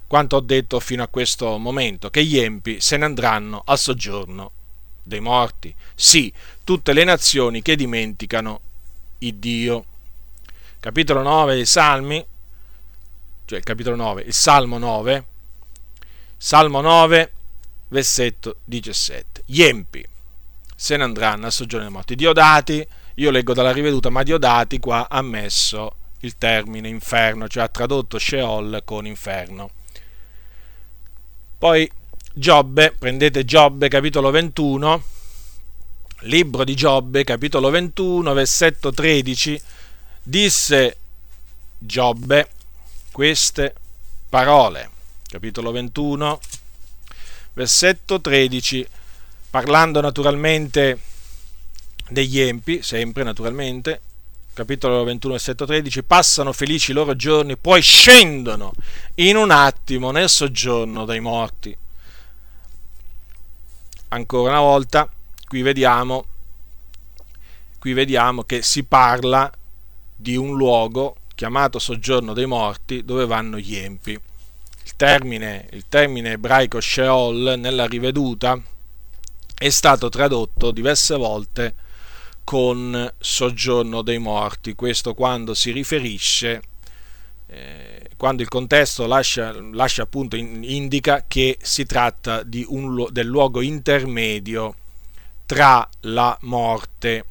[0.06, 4.52] quanto ho detto fino a questo momento, che gli empi se ne andranno al soggiorno
[5.02, 5.74] dei morti.
[5.94, 6.32] Sì,
[6.64, 8.60] tutte le nazioni che dimenticano
[9.18, 9.84] il Dio.
[10.86, 12.24] Capitolo 9 dei Salmi,
[13.44, 15.26] cioè il capitolo 9, il Salmo 9,
[16.36, 17.32] Salmo 9,
[17.88, 19.42] versetto 17.
[19.46, 20.06] Gli empi
[20.76, 22.14] se ne andranno al soggiorno dei morti.
[22.14, 27.68] Diodati, io leggo dalla riveduta, ma Diodati qua ha messo il termine inferno, cioè ha
[27.68, 29.70] tradotto Sheol con inferno.
[31.58, 31.90] Poi
[32.32, 35.02] Giobbe, prendete Giobbe capitolo 21,
[36.20, 39.60] libro di Giobbe capitolo 21, versetto 13,
[40.28, 40.96] disse
[41.78, 42.48] Giobbe
[43.12, 43.74] queste
[44.28, 44.90] parole,
[45.28, 46.40] capitolo 21,
[47.52, 48.88] versetto 13,
[49.48, 50.98] parlando naturalmente
[52.08, 54.00] degli empi, sempre naturalmente,
[54.52, 58.72] capitolo 21, versetto 13, passano felici i loro giorni, poi scendono
[59.14, 61.76] in un attimo nel soggiorno dei morti.
[64.08, 65.08] Ancora una volta,
[65.46, 66.24] qui vediamo,
[67.78, 69.52] qui vediamo che si parla
[70.16, 74.12] di un luogo chiamato soggiorno dei morti dove vanno gli empi.
[74.12, 78.60] Il termine, il termine ebraico Sheol nella riveduta
[79.58, 81.74] è stato tradotto diverse volte
[82.42, 86.62] con soggiorno dei morti, questo quando si riferisce,
[87.48, 93.60] eh, quando il contesto lascia, lascia appunto in, indica che si tratta un, del luogo
[93.60, 94.74] intermedio
[95.44, 97.24] tra la morte e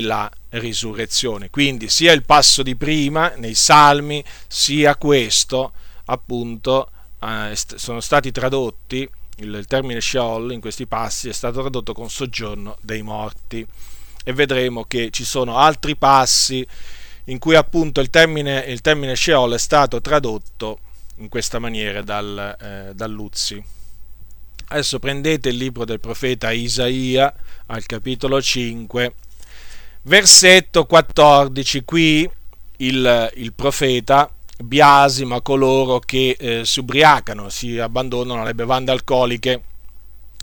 [0.00, 1.50] la risurrezione.
[1.50, 5.72] Quindi sia il passo di prima nei salmi, sia questo
[6.06, 9.08] appunto eh, sono stati tradotti
[9.40, 13.66] il termine Sheol in questi passi è stato tradotto con soggiorno dei morti
[14.24, 16.66] e vedremo che ci sono altri passi
[17.24, 20.78] in cui appunto il termine, il termine Sheol è stato tradotto
[21.16, 23.62] in questa maniera dal, eh, da Luzzi.
[24.68, 27.32] Adesso prendete il libro del profeta Isaia
[27.66, 29.14] al capitolo 5,
[30.06, 31.84] versetto 14.
[31.84, 32.30] Qui
[32.78, 39.62] il, il profeta biasima coloro che eh, si ubriacano, si abbandonano alle bevande alcoliche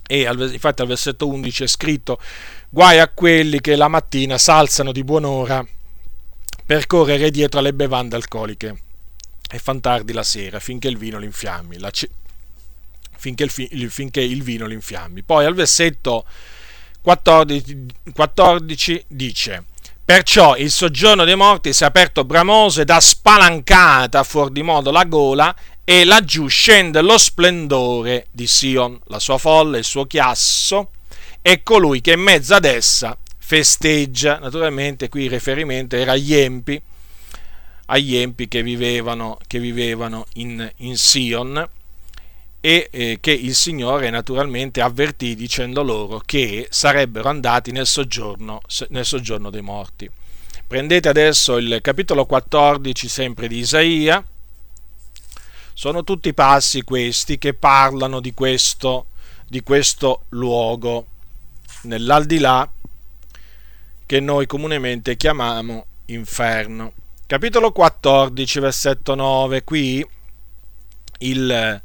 [0.06, 2.19] e al, infatti al versetto 11 è scritto
[2.69, 5.65] guai a quelli che la mattina s'alzano di buon'ora
[6.65, 8.82] per correre dietro alle bevande alcoliche
[9.49, 12.10] e fan tardi la sera finché il vino l'infiammi, c-
[13.15, 15.23] finché, il, finché il vino l'infiammi.
[15.23, 16.26] Poi al versetto
[17.03, 19.65] 14, 14 dice
[20.05, 24.89] Perciò il soggiorno dei morti si è aperto bramoso ed ha spalancata fuori di modo
[24.89, 30.91] la gola e laggiù scende lo splendore di Sion, la sua folla, il suo chiasso
[31.41, 34.39] e colui che in mezzo ad essa festeggia.
[34.39, 36.81] Naturalmente qui il riferimento era agli empi,
[37.87, 41.69] agli empi che vivevano, che vivevano in, in Sion
[42.65, 49.04] e eh, che il Signore naturalmente avvertì dicendo loro che sarebbero andati nel soggiorno, nel
[49.04, 50.10] soggiorno dei morti.
[50.65, 54.26] Prendete adesso il capitolo 14 sempre di Isaia,
[55.73, 59.08] sono tutti passi questi che parlano di questo,
[59.45, 61.08] di questo luogo
[61.82, 62.71] nell'aldilà
[64.06, 66.93] che noi comunemente chiamiamo inferno.
[67.28, 70.08] Capitolo 14, versetto 9, qui
[71.19, 71.82] il,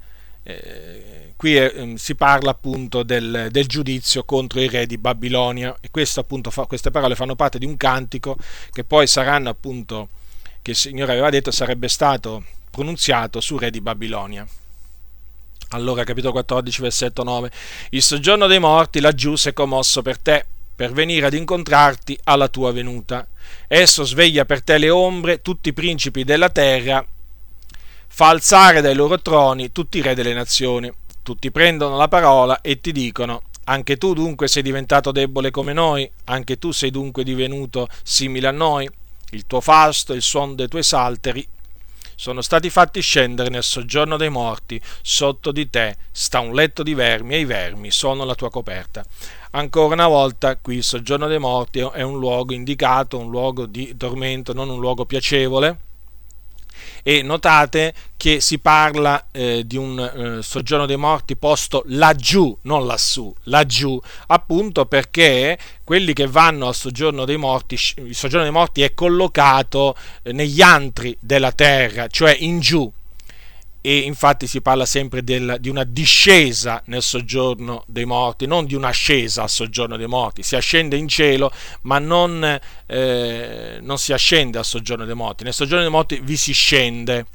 [0.49, 5.77] eh, qui è, ehm, si parla appunto del, del, giudizio contro i re di Babilonia
[5.79, 8.35] e fa, queste parole fanno parte di un cantico
[8.73, 10.09] che poi saranno appunto,
[10.63, 14.47] che il Signore aveva detto sarebbe stato pronunziato sul re di Babilonia.
[15.73, 17.51] Allora, capitolo 14, versetto 9.
[17.91, 22.49] Il soggiorno dei morti laggiù si è commosso per te, per venire ad incontrarti alla
[22.49, 23.27] tua venuta.
[23.67, 27.07] Esso sveglia per te le ombre, tutti i principi della terra
[28.18, 30.92] fa alzare dai loro troni tutti i re delle nazioni.
[31.22, 36.11] Tutti prendono la parola e ti dicono, anche tu dunque sei diventato debole come noi,
[36.24, 38.90] anche tu sei dunque divenuto simile a noi,
[39.31, 41.46] il tuo fasto, il suono dei tuoi salteri
[42.16, 46.94] sono stati fatti scendere nel soggiorno dei morti, sotto di te sta un letto di
[46.94, 49.04] vermi e i vermi sono la tua coperta.
[49.52, 53.96] Ancora una volta, qui il soggiorno dei morti è un luogo indicato, un luogo di
[53.96, 55.87] tormento, non un luogo piacevole
[57.03, 62.87] e notate che si parla eh, di un eh, soggiorno dei morti posto laggiù, non
[62.87, 68.83] lassù, laggiù, appunto perché quelli che vanno al soggiorno dei morti, il soggiorno dei morti
[68.83, 72.93] è collocato eh, negli antri della terra, cioè in giù,
[73.81, 78.75] e infatti si parla sempre del, di una discesa nel soggiorno dei morti, non di
[78.75, 84.59] un'ascesa al soggiorno dei morti, si ascende in cielo ma non, eh, non si ascende
[84.59, 87.27] al soggiorno dei morti, nel soggiorno dei morti vi si scende.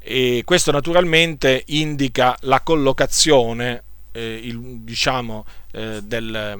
[0.00, 6.56] E questo naturalmente indica la collocazione eh, il, diciamo, eh, del,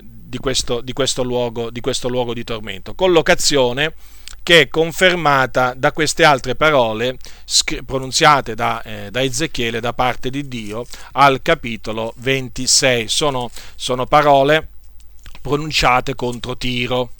[0.00, 3.94] di, questo, di, questo luogo, di questo luogo di tormento, collocazione
[4.44, 7.16] che è confermata da queste altre parole
[7.86, 13.08] pronunziate da, eh, da, Ezechiele da parte di Dio al capitolo 26.
[13.08, 14.68] Sono, sono parole
[15.40, 17.12] pronunciate contro Tiro.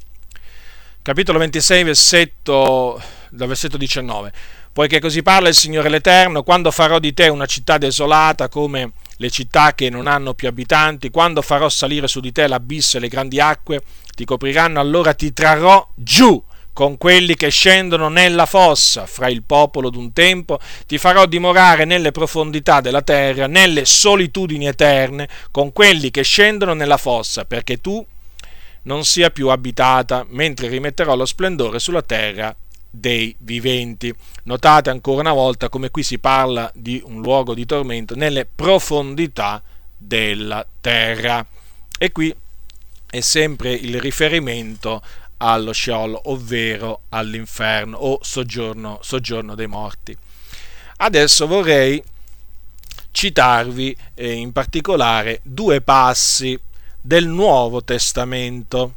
[1.00, 4.32] Capitolo 26, versetto, dal versetto 19.
[4.70, 9.30] Poiché così parla il Signore l'Eterno, quando farò di te una città desolata come le
[9.30, 13.08] città che non hanno più abitanti, quando farò salire su di te l'abisso e le
[13.08, 13.82] grandi acque
[14.14, 16.42] ti copriranno, allora ti trarrò giù
[16.74, 22.12] con quelli che scendono nella fossa fra il popolo d'un tempo, ti farò dimorare nelle
[22.12, 28.04] profondità della terra, nelle solitudini eterne, con quelli che scendono nella fossa, perché tu
[28.82, 32.54] non sia più abitata, mentre rimetterò lo splendore sulla terra
[32.90, 34.12] dei viventi.
[34.44, 39.62] Notate ancora una volta come qui si parla di un luogo di tormento nelle profondità
[39.96, 41.46] della terra.
[41.96, 42.34] E qui
[43.08, 45.00] è sempre il riferimento
[45.38, 50.16] allo Sheol, ovvero all'inferno o soggiorno, soggiorno dei morti.
[50.96, 52.02] Adesso vorrei
[53.10, 56.58] citarvi eh, in particolare due passi
[57.00, 58.94] del Nuovo Testamento,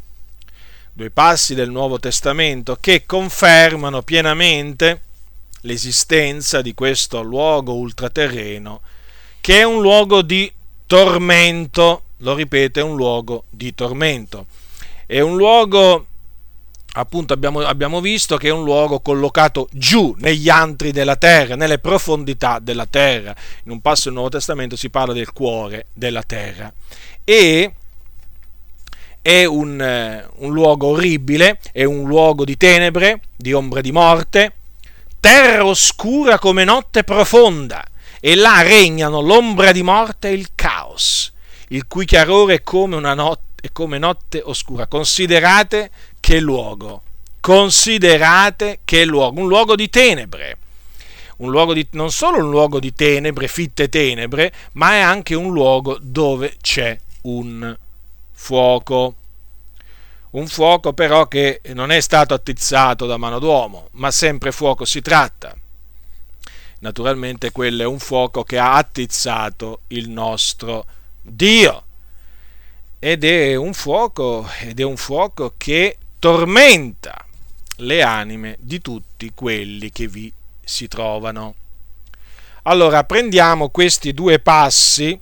[0.91, 5.01] due passi del Nuovo Testamento che confermano pienamente
[5.61, 8.81] l'esistenza di questo luogo ultraterreno,
[9.39, 10.51] che è un luogo di
[10.87, 14.47] tormento, lo ripeto, è un luogo di tormento,
[15.05, 16.06] è un luogo
[16.97, 21.79] appunto abbiamo, abbiamo, visto che è un luogo collocato giù negli antri della terra, nelle
[21.79, 23.35] profondità della terra.
[23.65, 26.71] In un passo del Nuovo Testamento si parla del cuore della terra.
[27.23, 27.73] E
[29.21, 34.53] è un, eh, un luogo orribile, è un luogo di tenebre, di ombre di morte,
[35.19, 37.85] terra oscura come notte profonda,
[38.19, 41.31] e là regnano l'ombra di morte e il caos,
[41.69, 44.87] il cui chiarore è come una notte è come notte oscura.
[44.87, 45.91] Considerate
[46.27, 47.03] che luogo,
[47.39, 50.57] considerate che luogo, un luogo di tenebre.
[51.37, 56.57] Di, non solo un luogo di tenebre, fitte tenebre, ma è anche un luogo dove
[56.59, 57.73] c'è un
[58.33, 59.15] fuoco.
[60.31, 64.99] Un fuoco però che non è stato attizzato da mano d'uomo, ma sempre fuoco si
[64.99, 65.55] tratta.
[66.79, 70.87] Naturalmente quello è un fuoco che ha attizzato il nostro
[71.21, 71.83] Dio.
[72.99, 77.25] Ed è un fuoco, ed è un fuoco che tormenta
[77.77, 80.31] le anime di tutti quelli che vi
[80.63, 81.55] si trovano.
[82.63, 85.17] Allora prendiamo questi due passi,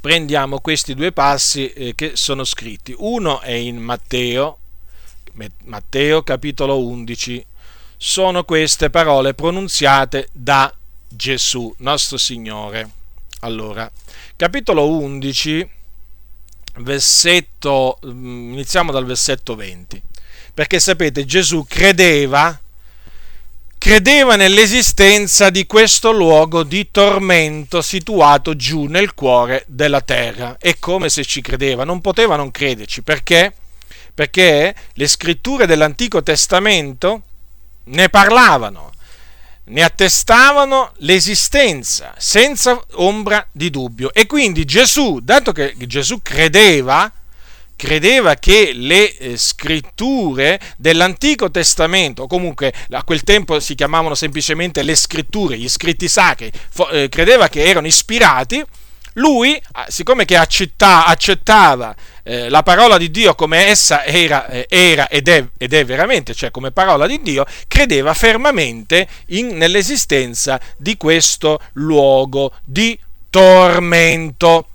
[0.00, 2.94] prendiamo questi due passi eh, che sono scritti.
[2.96, 4.58] Uno è in Matteo,
[5.64, 7.46] Matteo capitolo 11.
[7.96, 10.72] Sono queste parole pronunziate da
[11.08, 12.90] Gesù, nostro Signore.
[13.40, 13.90] Allora,
[14.36, 15.68] capitolo 11
[16.78, 20.02] versetto, mm, iniziamo dal versetto 20,
[20.54, 22.58] perché sapete Gesù credeva,
[23.78, 30.56] credeva nell'esistenza di questo luogo di tormento situato giù nel cuore della terra.
[30.58, 33.52] E come se ci credeva, non poteva non crederci, perché?
[34.14, 37.22] Perché le scritture dell'Antico Testamento
[37.84, 38.92] ne parlavano
[39.64, 44.12] ne attestavano l'esistenza senza ombra di dubbio.
[44.12, 47.12] E quindi Gesù, dato che Gesù credeva,
[47.76, 54.82] credeva che le eh, scritture dell'Antico Testamento, o comunque a quel tempo si chiamavano semplicemente
[54.82, 56.50] le scritture, gli scritti sacri,
[56.92, 58.62] eh, credeva che erano ispirati,
[59.14, 64.66] lui, ah, siccome che accettava, accettava eh, la parola di Dio come essa era, eh,
[64.68, 70.60] era ed, è, ed, è, veramente, cioè come parola di Dio, credeva fermamente in, nell'esistenza
[70.76, 72.98] di questo luogo di
[73.30, 74.66] tormento.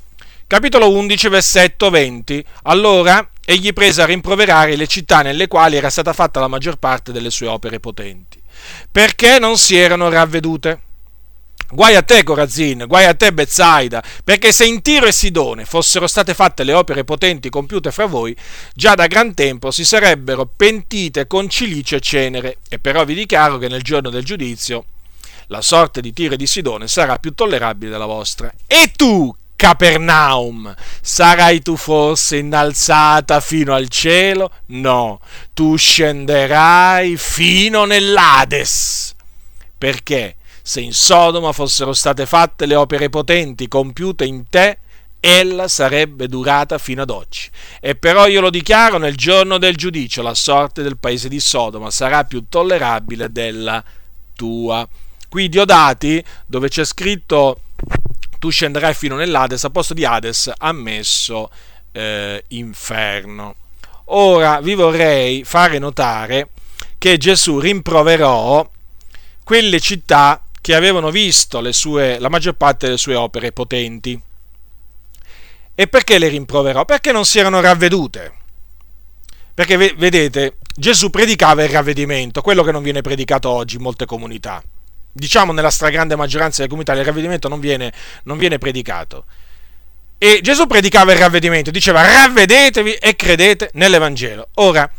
[0.48, 2.46] Capitolo 11, versetto 20.
[2.64, 7.12] Allora egli prese a rimproverare le città nelle quali era stata fatta la maggior parte
[7.12, 8.44] delle sue opere potenti
[8.92, 10.82] perché non si erano ravvedute.
[11.72, 16.06] Guai a te Corazin, guai a te Bezzaida, perché se in Tiro e Sidone fossero
[16.06, 18.36] state fatte le opere potenti compiute fra voi,
[18.74, 23.58] già da gran tempo si sarebbero pentite con cilicio e cenere, e però vi dichiaro
[23.58, 24.86] che nel giorno del giudizio
[25.48, 28.52] la sorte di Tiro e di Sidone sarà più tollerabile della vostra.
[28.68, 34.52] E tu, Capernaum, sarai tu forse innalzata fino al cielo?
[34.68, 35.20] No,
[35.54, 39.16] tu scenderai fino nell'Ades.
[39.78, 40.36] Perché?
[40.68, 44.80] Se in Sodoma fossero state fatte le opere potenti compiute in te,
[45.20, 47.48] ella sarebbe durata fino ad oggi.
[47.80, 51.92] E però io lo dichiaro nel giorno del giudizio, la sorte del paese di Sodoma
[51.92, 53.84] sarà più tollerabile della
[54.34, 54.90] tua.
[55.30, 57.60] Qui Diodati, dove c'è scritto
[58.40, 61.52] tu scenderai fino nell'Ades, a posto di Hades ha messo
[61.92, 63.56] eh, inferno.
[64.06, 66.50] Ora vi vorrei fare notare
[66.98, 68.68] che Gesù rimproverò
[69.44, 74.20] quelle città che avevano visto sue, la maggior parte delle sue opere potenti.
[75.76, 76.86] E perché le rimproverò?
[76.86, 78.34] Perché non si erano ravvedute.
[79.54, 84.64] Perché vedete, Gesù predicava il ravvedimento, quello che non viene predicato oggi in molte comunità.
[85.12, 87.94] Diciamo nella stragrande maggioranza delle comunità il ravvedimento non viene,
[88.24, 89.26] non viene predicato.
[90.18, 94.48] E Gesù predicava il ravvedimento, diceva ravvedetevi e credete nell'Evangelo.
[94.56, 94.92] Ora,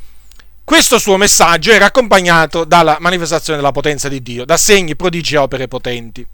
[0.67, 5.39] questo suo messaggio era accompagnato dalla manifestazione della potenza di Dio, da segni, prodigi e
[5.39, 6.27] opere potenti.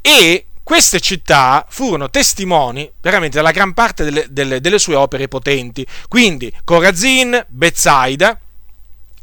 [0.00, 5.84] E queste città furono testimoni veramente della gran parte delle, delle, delle sue opere potenti.
[6.06, 8.38] Quindi Corazin, Bezzaida,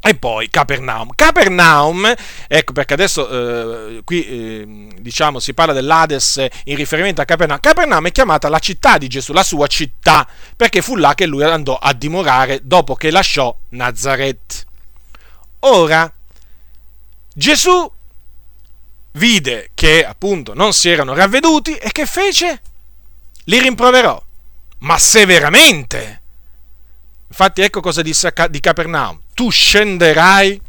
[0.01, 1.11] e poi Capernaum.
[1.15, 2.13] Capernaum,
[2.47, 7.59] ecco perché adesso eh, qui eh, diciamo si parla dell'Ades in riferimento a Capernaum.
[7.59, 11.43] Capernaum è chiamata la città di Gesù, la sua città, perché fu là che lui
[11.43, 14.65] andò a dimorare dopo che lasciò Nazareth.
[15.59, 16.11] Ora,
[17.33, 17.91] Gesù
[19.11, 22.61] vide che appunto non si erano ravveduti e che fece?
[23.45, 24.21] Li rimproverò,
[24.79, 26.21] ma severamente
[27.31, 29.20] Infatti ecco cosa disse di Capernaum.
[29.41, 30.61] Tu scenderai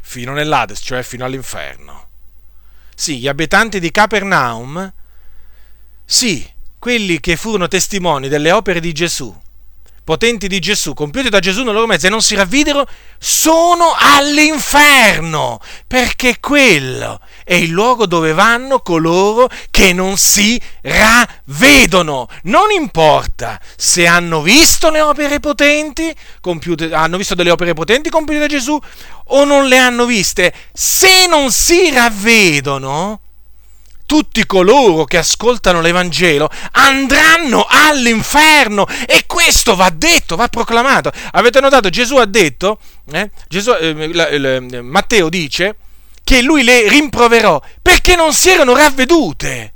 [0.00, 2.06] fino nell'Ades, cioè fino all'inferno.
[2.94, 4.90] Sì, gli abitanti di Capernaum,
[6.02, 9.38] sì, quelli che furono testimoni delle opere di Gesù,
[10.04, 12.88] potenti di Gesù, compiuti da Gesù nel loro mezzo e non si ravvidero,
[13.18, 22.28] sono all'inferno, perché quello è il luogo dove vanno coloro che non si ravvedono.
[22.44, 28.40] Non importa se hanno visto le opere potenti, compiute, hanno visto delle opere potenti compiute
[28.40, 28.78] da Gesù
[29.26, 33.20] o non le hanno viste, se non si ravvedono,
[34.12, 41.10] tutti coloro che ascoltano l'Evangelo andranno all'inferno e questo va detto, va proclamato.
[41.30, 41.88] Avete notato?
[41.88, 42.78] Gesù ha detto,
[43.10, 45.76] eh, Gesù, eh, la, la, Matteo dice
[46.24, 49.74] che lui le rimproverò perché non si erano ravvedute.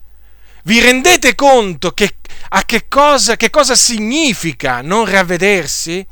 [0.64, 2.16] Vi rendete conto che,
[2.50, 6.04] a che cosa, che cosa significa non ravvedersi?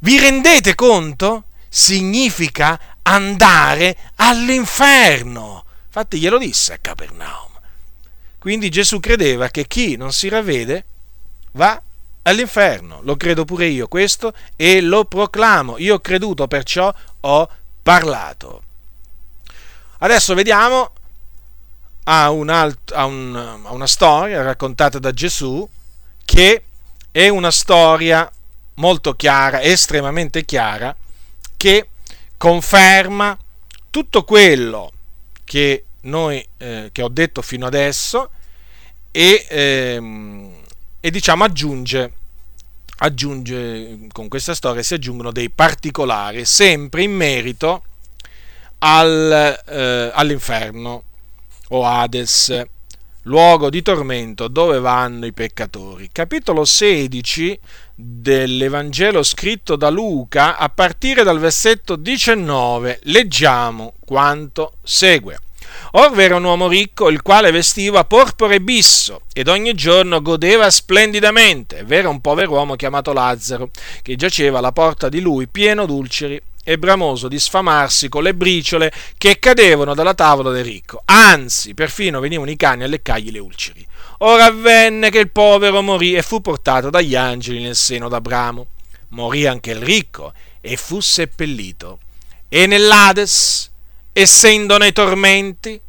[0.00, 1.44] Vi rendete conto?
[1.68, 5.64] Significa andare all'inferno.
[5.86, 7.50] Infatti glielo disse a Capernaum.
[8.38, 10.84] Quindi Gesù credeva che chi non si ravvede
[11.52, 11.80] va
[12.22, 13.00] all'inferno.
[13.02, 15.78] Lo credo pure io questo e lo proclamo.
[15.78, 17.48] Io ho creduto, perciò ho
[17.82, 18.62] parlato.
[20.02, 20.92] Adesso vediamo
[22.04, 25.68] a, un alt, a, un, a una storia raccontata da Gesù
[26.24, 26.64] che
[27.10, 28.30] è una storia
[28.74, 30.96] molto chiara, estremamente chiara,
[31.54, 31.88] che
[32.38, 33.36] conferma
[33.90, 34.90] tutto quello
[35.44, 38.30] che, noi, eh, che ho detto fino adesso
[39.10, 40.52] e, ehm,
[40.98, 42.12] e diciamo aggiunge,
[43.00, 47.82] aggiunge, con questa storia si aggiungono dei particolari, sempre in merito
[48.80, 51.02] al, eh, all'inferno
[51.68, 52.62] o Hades,
[53.24, 56.08] luogo di tormento dove vanno i peccatori.
[56.12, 57.58] Capitolo 16
[57.94, 65.38] dell'Evangelo scritto da Luca a partire dal versetto 19 leggiamo quanto segue.
[65.92, 70.70] Or era un uomo ricco, il quale vestiva porpora e bisso, ed ogni giorno godeva
[70.70, 71.82] splendidamente.
[71.84, 73.70] V'era un povero uomo chiamato Lazzaro,
[74.02, 78.92] che giaceva alla porta di lui pieno d'ulceri e bramoso di sfamarsi con le briciole
[79.16, 81.02] che cadevano dalla tavola del ricco.
[81.06, 83.86] Anzi, perfino venivano i cani a leccargli le ulceri.
[84.18, 88.66] Ora avvenne che il povero morì e fu portato dagli angeli nel seno d'Abramo.
[89.08, 91.98] Morì anche il ricco e fu seppellito.
[92.48, 93.70] E nell'Ades,
[94.12, 95.80] essendo nei tormenti,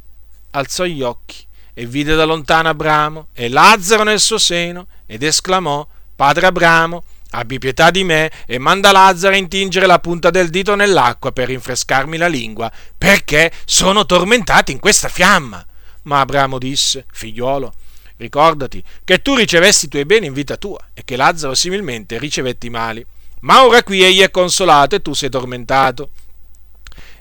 [0.50, 1.44] alzò gli occhi
[1.74, 7.58] e vide da lontano Abramo e Lazzaro nel suo seno ed esclamò, Padre Abramo, abbi
[7.58, 12.16] pietà di me e manda Lazzaro a intingere la punta del dito nell'acqua per rinfrescarmi
[12.16, 15.64] la lingua, perché sono tormentato in questa fiamma.
[16.04, 17.72] Ma Abramo disse, figliuolo,
[18.16, 22.66] ricordati che tu ricevesti i tuoi beni in vita tua e che Lazzaro similmente ricevette
[22.66, 23.04] i mali.
[23.40, 26.10] Ma ora qui egli è consolato e tu sei tormentato.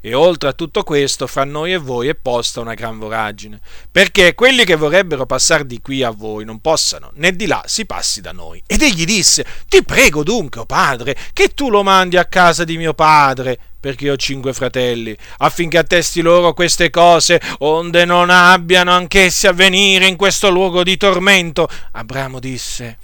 [0.03, 4.33] E oltre a tutto questo, fra noi e voi è posta una gran voragine, perché
[4.33, 8.19] quelli che vorrebbero passare di qui a voi non possano, né di là si passi
[8.19, 8.63] da noi.
[8.65, 12.63] Ed egli disse, ti prego dunque, o oh padre, che tu lo mandi a casa
[12.63, 18.91] di mio padre, perché ho cinque fratelli, affinché attesti loro queste cose, onde non abbiano
[18.91, 21.69] anch'essi a venire in questo luogo di tormento.
[21.91, 22.97] Abramo disse,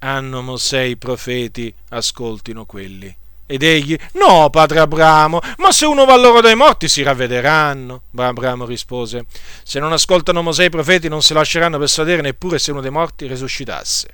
[0.00, 3.19] hanno Mosè i profeti, ascoltino quelli.
[3.50, 8.02] Ed egli, no, padre Abramo, ma se uno va loro dai morti si ravvederanno.
[8.14, 9.24] Abramo rispose,
[9.64, 13.26] se non ascoltano Mosè i profeti non si lasceranno persuadere neppure se uno dei morti
[13.26, 14.08] risuscitasse.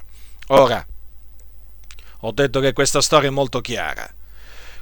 [0.47, 0.83] Ora,
[2.21, 4.11] ho detto che questa storia è molto chiara.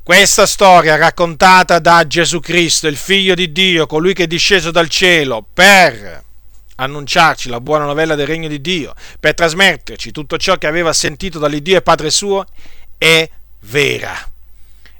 [0.04, 4.88] Questa storia raccontata da Gesù Cristo, il figlio di Dio, colui che è disceso dal
[4.88, 6.22] cielo per
[6.76, 11.40] annunciarci la buona novella del regno di Dio, per trasmetterci tutto ciò che aveva sentito
[11.40, 12.46] dall'Iddio e Padre suo,
[12.96, 13.28] è
[13.62, 14.28] vera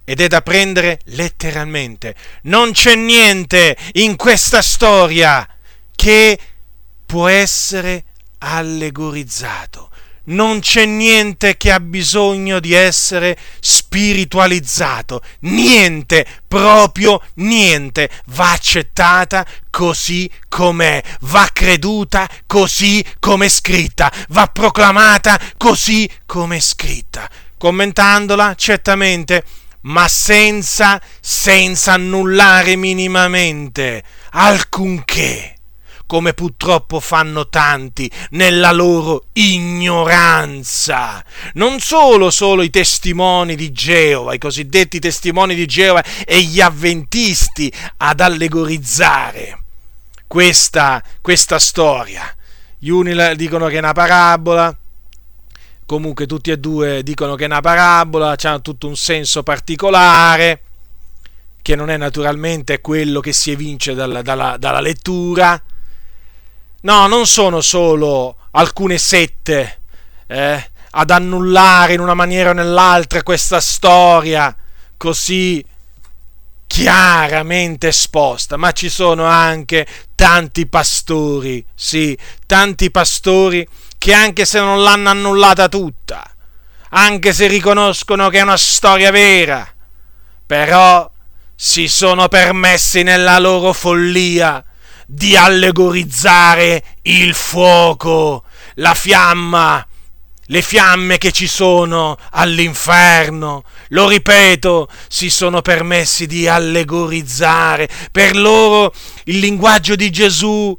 [0.04, 2.14] ed è da prendere letteralmente.
[2.42, 5.48] Non c'è niente in questa storia
[5.94, 6.38] che
[7.06, 8.04] può essere
[8.38, 9.90] allegorizzato.
[10.26, 20.30] Non c'è niente che ha bisogno di essere spiritualizzato, niente, proprio niente, va accettata così
[20.48, 27.28] com'è, va creduta così come è scritta, va proclamata così come è scritta.
[27.58, 29.44] Commentandola, certamente
[29.84, 35.56] ma senza, senza annullare minimamente alcunché,
[36.06, 41.24] come purtroppo fanno tanti nella loro ignoranza.
[41.54, 47.72] Non solo solo i testimoni di Geova, i cosiddetti testimoni di Geova e gli avventisti
[47.98, 49.62] ad allegorizzare
[50.26, 52.34] questa, questa storia.
[52.78, 54.76] Gli uni dicono che è una parabola,
[55.86, 60.62] comunque tutti e due dicono che è una parabola, hanno tutto un senso particolare,
[61.62, 65.60] che non è naturalmente quello che si evince dalla, dalla, dalla lettura.
[66.82, 69.78] No, non sono solo alcune sette
[70.26, 74.54] eh, ad annullare in una maniera o nell'altra questa storia
[74.96, 75.64] così
[76.66, 83.66] chiaramente esposta, ma ci sono anche tanti pastori, sì, tanti pastori
[84.04, 86.22] che anche se non l'hanno annullata tutta,
[86.90, 89.66] anche se riconoscono che è una storia vera,
[90.44, 91.10] però
[91.54, 94.62] si sono permessi nella loro follia
[95.06, 98.44] di allegorizzare il fuoco,
[98.74, 99.86] la fiamma,
[100.48, 103.64] le fiamme che ci sono all'inferno.
[103.88, 107.88] Lo ripeto, si sono permessi di allegorizzare.
[108.12, 108.92] Per loro
[109.24, 110.76] il linguaggio di Gesù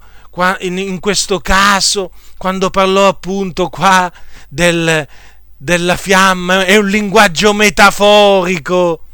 [0.59, 2.11] in questo caso,
[2.45, 4.11] quando parlò appunto qua
[4.47, 5.07] del,
[5.57, 9.04] della fiamma, è un linguaggio metaforico.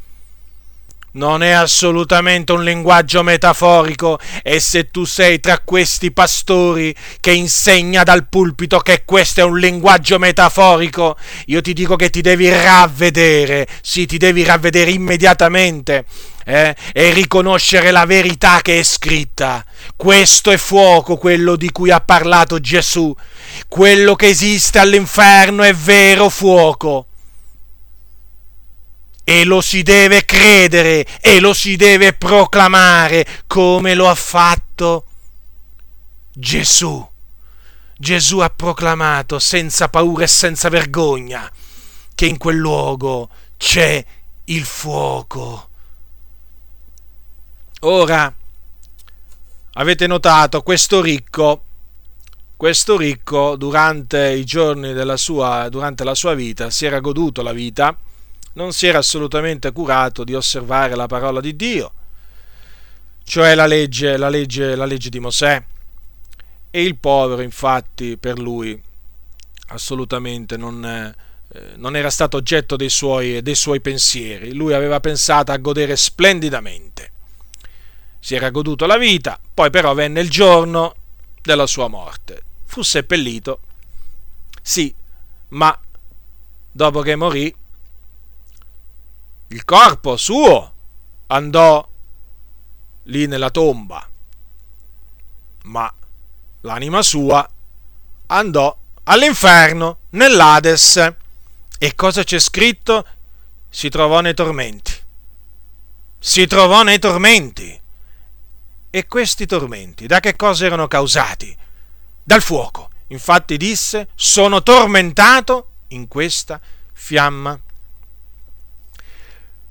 [1.14, 8.04] Non è assolutamente un linguaggio metaforico e se tu sei tra questi pastori che insegna
[8.04, 13.68] dal pulpito che questo è un linguaggio metaforico, io ti dico che ti devi ravvedere,
[13.82, 16.06] sì, ti devi ravvedere immediatamente
[16.46, 19.66] eh, e riconoscere la verità che è scritta.
[19.98, 23.14] Questo è fuoco, quello di cui ha parlato Gesù.
[23.68, 27.08] Quello che esiste all'inferno è vero fuoco.
[29.32, 35.06] E lo si deve credere e lo si deve proclamare come lo ha fatto
[36.34, 37.10] Gesù.
[37.98, 41.50] Gesù ha proclamato senza paura e senza vergogna
[42.14, 44.04] che in quel luogo c'è
[44.46, 45.70] il fuoco
[47.84, 48.32] Ora,
[49.74, 51.64] avete notato, questo ricco,
[52.56, 57.54] questo ricco durante i giorni della sua, durante la sua vita, si era goduto la
[57.54, 57.98] vita,
[58.54, 61.94] non si era assolutamente curato di osservare la parola di Dio,
[63.24, 65.64] cioè la legge, la legge, la legge di Mosè.
[66.74, 68.82] E il povero, infatti, per lui
[69.68, 71.16] assolutamente non, eh,
[71.76, 74.54] non era stato oggetto dei suoi, dei suoi pensieri.
[74.54, 77.12] Lui aveva pensato a godere splendidamente
[78.24, 80.94] si era goduto la vita, poi però venne il giorno
[81.42, 82.44] della sua morte.
[82.66, 83.62] Fu seppellito,
[84.62, 84.94] sì,
[85.50, 85.78] ma
[86.72, 87.54] dopo che morì,
[89.52, 90.74] il corpo suo
[91.28, 91.86] andò
[93.04, 94.10] lì nella tomba,
[95.64, 95.94] ma
[96.62, 97.48] l'anima sua
[98.28, 101.16] andò all'inferno, nell'Ades.
[101.78, 103.06] E cosa c'è scritto?
[103.68, 104.94] Si trovò nei tormenti.
[106.18, 107.80] Si trovò nei tormenti.
[108.90, 111.58] E questi tormenti da che cosa erano causati?
[112.24, 112.90] Dal fuoco.
[113.08, 116.62] Infatti disse, sono tormentato in questa
[116.94, 117.60] fiamma.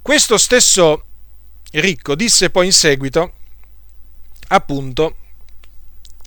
[0.02, 1.04] Questo stesso
[1.72, 3.32] ricco disse poi in seguito,
[4.48, 5.16] appunto,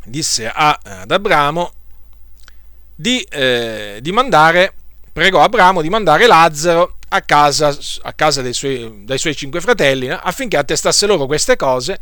[0.06, 1.72] disse a, ad Abramo
[2.96, 4.76] di, eh, di, mandare,
[5.12, 10.10] pregò Abramo di mandare Lazzaro a casa, a casa dei, suoi, dei suoi cinque fratelli
[10.10, 12.00] affinché attestasse loro queste cose,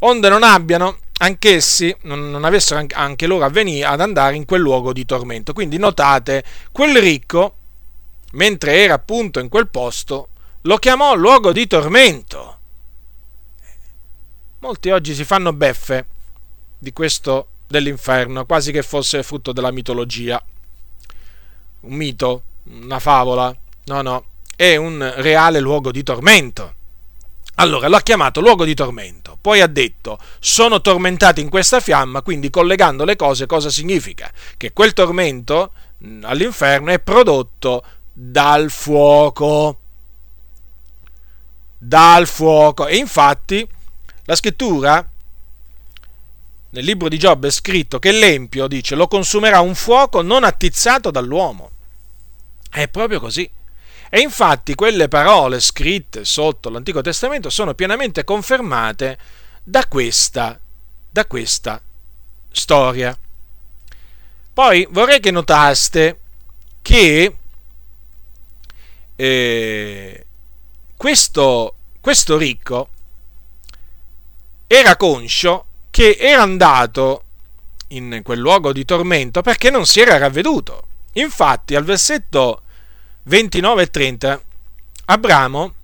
[0.00, 3.50] onde non abbiano anch'essi, non, non avessero anche loro a
[3.90, 5.52] ad andare in quel luogo di tormento.
[5.52, 6.42] Quindi notate,
[6.72, 7.56] quel ricco,
[8.32, 10.29] mentre era appunto in quel posto,
[10.62, 12.58] lo chiamò luogo di tormento.
[14.58, 16.06] Molti oggi si fanno beffe
[16.78, 20.42] di questo dell'inferno, quasi che fosse frutto della mitologia.
[21.80, 23.56] Un mito, una favola.
[23.84, 26.74] No, no, è un reale luogo di tormento.
[27.54, 32.48] Allora l'ha chiamato luogo di tormento, poi ha detto sono tormentati in questa fiamma, quindi
[32.48, 34.32] collegando le cose cosa significa?
[34.56, 35.72] Che quel tormento
[36.22, 39.79] all'inferno è prodotto dal fuoco.
[41.82, 42.86] Dal fuoco.
[42.86, 43.66] E infatti
[44.24, 45.08] la scrittura
[46.72, 51.10] nel libro di Giobbe è scritto che l'empio, dice, lo consumerà un fuoco non attizzato
[51.10, 51.70] dall'uomo.
[52.70, 53.50] È proprio così.
[54.08, 59.18] E infatti quelle parole scritte sotto l'Antico Testamento sono pienamente confermate
[59.62, 60.60] da questa,
[61.10, 61.80] da questa
[62.52, 63.16] storia.
[64.52, 66.20] Poi vorrei che notaste
[66.82, 67.36] che
[69.16, 70.26] eh,
[71.00, 72.90] questo, questo ricco
[74.66, 77.22] era conscio che era andato
[77.88, 80.82] in quel luogo di tormento perché non si era ravveduto.
[81.14, 82.60] Infatti, al versetto
[83.22, 84.42] 29 e 30,
[85.06, 85.74] Abramo,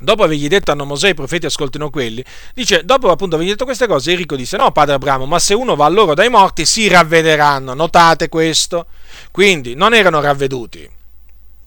[0.00, 3.86] dopo avergli detto hanno Mosè i profeti ascoltino quelli, dice, dopo appunto avergli detto queste
[3.86, 6.88] cose, Enrico disse, no padre Abramo, ma se uno va a loro dai morti si
[6.88, 8.86] ravvederanno, notate questo?
[9.30, 10.98] Quindi non erano ravveduti,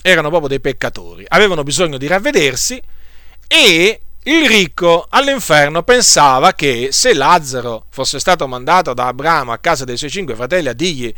[0.04, 2.80] erano proprio dei peccatori, avevano bisogno di ravvedersi
[3.48, 9.86] e il ricco all'inferno pensava che se Lazzaro fosse stato mandato da Abramo a casa
[9.86, 11.14] dei suoi cinque fratelli a dirgli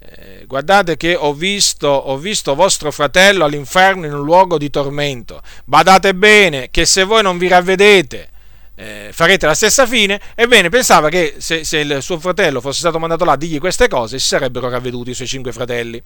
[0.00, 5.40] eh, guardate che ho visto, ho visto vostro fratello all'inferno in un luogo di tormento,
[5.64, 8.30] badate bene che se voi non vi ravvedete
[8.74, 12.98] eh, farete la stessa fine, ebbene pensava che se, se, il suo fratello fosse stato
[12.98, 16.02] mandato là a dirgli queste cose si sarebbero ravveduti i suoi cinque fratelli,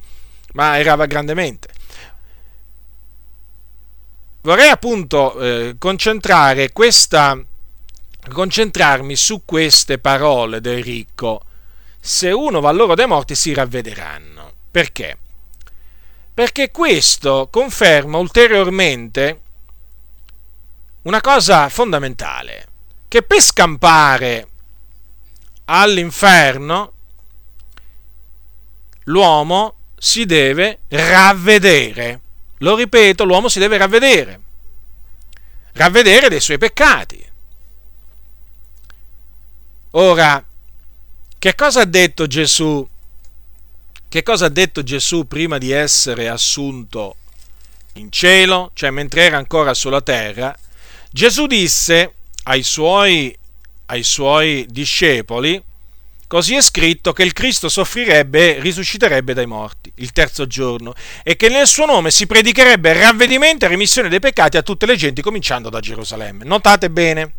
[0.53, 1.68] ma errava grandemente
[4.49, 7.38] vorrei appunto eh, concentrare questa,
[8.32, 11.42] concentrarmi su queste parole del ricco.
[12.01, 14.53] Se uno va loro dai morti si ravvederanno.
[14.70, 15.18] Perché?
[16.32, 19.40] Perché questo conferma ulteriormente
[21.03, 22.68] una cosa fondamentale,
[23.07, 24.49] che per scampare
[25.66, 26.92] all'inferno
[29.05, 32.20] l'uomo si deve ravvedere.
[32.59, 34.40] Lo ripeto, l'uomo si deve ravvedere,
[35.72, 37.24] ravvedere dei suoi peccati.
[39.92, 40.44] Ora,
[41.38, 42.86] che cosa ha detto Gesù?
[44.09, 47.16] Che cosa ha detto Gesù prima di essere assunto
[47.94, 50.54] in cielo, cioè mentre era ancora sulla terra?
[51.11, 53.36] Gesù disse ai suoi,
[53.86, 55.62] ai suoi discepoli,
[56.28, 61.36] Così è scritto che il Cristo soffrirebbe e risusciterebbe dai morti il terzo giorno e
[61.36, 65.22] che nel suo nome si predicherebbe ravvedimento e remissione dei peccati a tutte le genti
[65.22, 66.44] cominciando da Gerusalemme.
[66.44, 67.34] Notate bene,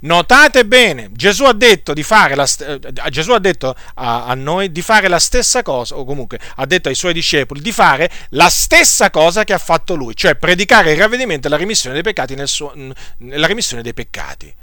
[0.00, 5.08] notate bene, Gesù ha detto, la, eh, Gesù ha detto a, a noi di fare
[5.08, 9.44] la stessa cosa, o comunque ha detto ai suoi discepoli di fare la stessa cosa
[9.44, 12.72] che ha fatto lui, cioè predicare il ravvedimento e la remissione dei peccati, suo,
[13.18, 14.54] la remissione dei peccati.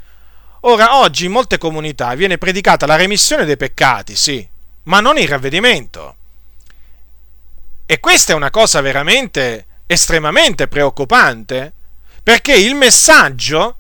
[0.62, 4.45] Ora, oggi in molte comunità viene predicata la remissione dei peccati, sì,
[4.84, 6.16] ma non il ravvedimento.
[7.90, 11.72] E questa è una cosa veramente estremamente preoccupante,
[12.22, 13.78] perché il messaggio,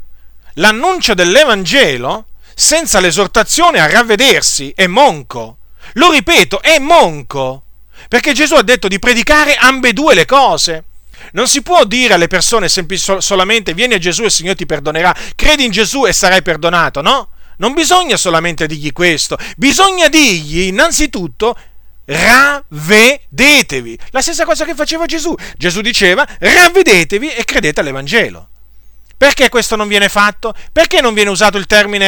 [0.53, 5.57] l'annuncio dell'Evangelo, senza l'esortazione a ravvedersi, è monco.
[5.95, 7.63] Lo ripeto, è monco.
[8.07, 10.85] Perché Gesù ha detto di predicare ambedue le cose.
[11.33, 14.65] Non si può dire alle persone semplic- solamente vieni a Gesù e il Signore ti
[14.65, 17.31] perdonerà, credi in Gesù e sarai perdonato, no?
[17.57, 21.57] Non bisogna solamente dirgli questo, bisogna dirgli innanzitutto
[22.07, 23.99] ravvedetevi.
[24.11, 25.35] La stessa cosa che faceva Gesù.
[25.57, 28.49] Gesù diceva ravvedetevi e credete all'Evangelo.
[29.17, 30.53] Perché questo non viene fatto?
[30.71, 32.07] Perché non viene usato il termine,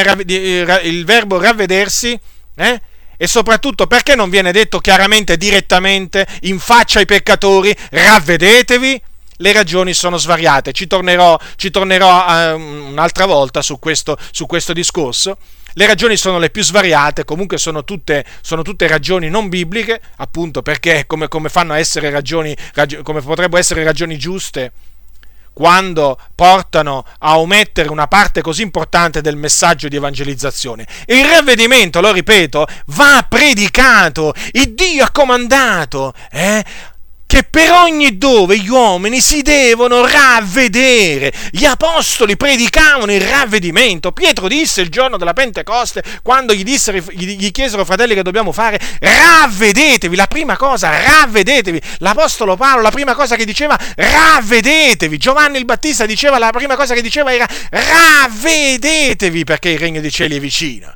[0.82, 2.18] il verbo ravvedersi?
[2.54, 2.80] Eh?
[3.16, 9.02] E soprattutto perché non viene detto chiaramente, direttamente, in faccia ai peccatori, ravvedetevi?
[9.40, 14.72] Le ragioni sono svariate, ci tornerò, ci tornerò uh, un'altra volta su questo, su questo
[14.72, 15.36] discorso.
[15.74, 20.62] Le ragioni sono le più svariate, comunque sono tutte, sono tutte ragioni non bibliche, appunto
[20.62, 24.72] perché come, come, ragioni, ragioni, come potrebbero essere ragioni giuste,
[25.52, 30.86] quando portano a omettere una parte così importante del messaggio di evangelizzazione.
[31.06, 36.64] Il ravvedimento, lo ripeto, va predicato, il Dio ha comandato, eh?
[37.30, 41.32] Che per ogni dove gli uomini si devono ravvedere.
[41.52, 44.10] Gli apostoli predicavano il ravvedimento.
[44.10, 48.80] Pietro disse il giorno della Pentecoste, quando gli, dissero, gli chiesero fratelli che dobbiamo fare,
[48.98, 50.16] ravvedetevi.
[50.16, 51.80] La prima cosa, ravvedetevi.
[51.98, 55.16] L'apostolo Paolo, la prima cosa che diceva, ravvedetevi.
[55.16, 60.10] Giovanni il Battista diceva, la prima cosa che diceva era, ravvedetevi perché il regno dei
[60.10, 60.92] cieli è vicino.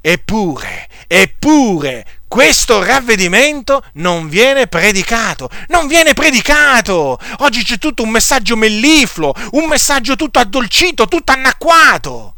[0.00, 7.18] Eppure, eppure, questo ravvedimento non viene predicato, non viene predicato.
[7.40, 12.34] Oggi c'è tutto un messaggio mellifluo, un messaggio tutto addolcito, tutto annacquato.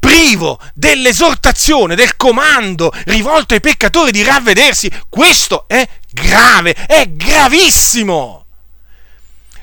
[0.00, 4.90] Privo dell'esortazione, del comando rivolto ai peccatori di ravvedersi.
[5.08, 8.46] Questo è grave, è gravissimo.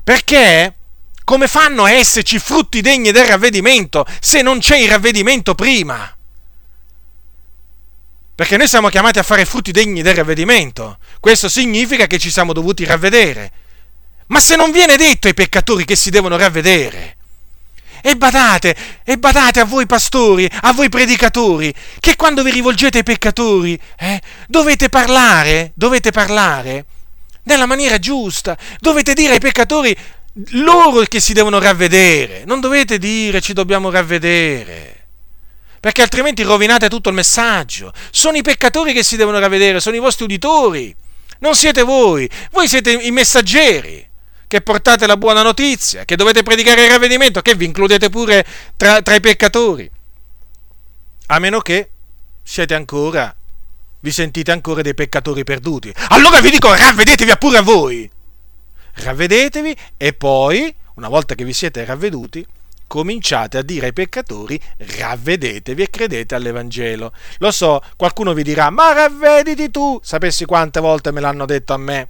[0.06, 0.76] Perché
[1.26, 6.16] come fanno a esserci frutti degni del ravvedimento se non c'è il ravvedimento prima?
[8.42, 10.98] Perché noi siamo chiamati a fare frutti degni del ravvedimento.
[11.20, 13.52] Questo significa che ci siamo dovuti ravvedere.
[14.30, 17.18] Ma se non viene detto ai peccatori che si devono ravvedere,
[18.02, 23.04] e badate, e badate a voi pastori, a voi predicatori, che quando vi rivolgete ai
[23.04, 26.86] peccatori, eh, dovete parlare, dovete parlare
[27.44, 29.96] nella maniera giusta, dovete dire ai peccatori
[30.54, 35.01] loro che si devono ravvedere, non dovete dire ci dobbiamo ravvedere
[35.82, 37.92] perché altrimenti rovinate tutto il messaggio.
[38.12, 40.96] Sono i peccatori che si devono ravvedere, sono i vostri uditori,
[41.40, 44.08] non siete voi, voi siete i messaggeri
[44.48, 48.46] che portate la buona notizia, che dovete predicare il ravvedimento, che vi includete pure
[48.78, 49.90] tra, tra i peccatori.
[51.28, 51.90] A meno che
[52.44, 53.36] siete ancora,
[54.02, 55.92] vi sentite ancora dei peccatori perduti.
[56.10, 58.10] Allora vi dico, ravvedetevi pure a voi.
[58.94, 62.46] Ravvedetevi e poi, una volta che vi siete ravveduti,
[62.92, 67.14] cominciate a dire ai peccatori ravvedetevi e credete all'Evangelo.
[67.38, 69.98] Lo so, qualcuno vi dirà, ma ravvediti tu!
[70.04, 72.10] Sapessi quante volte me l'hanno detto a me?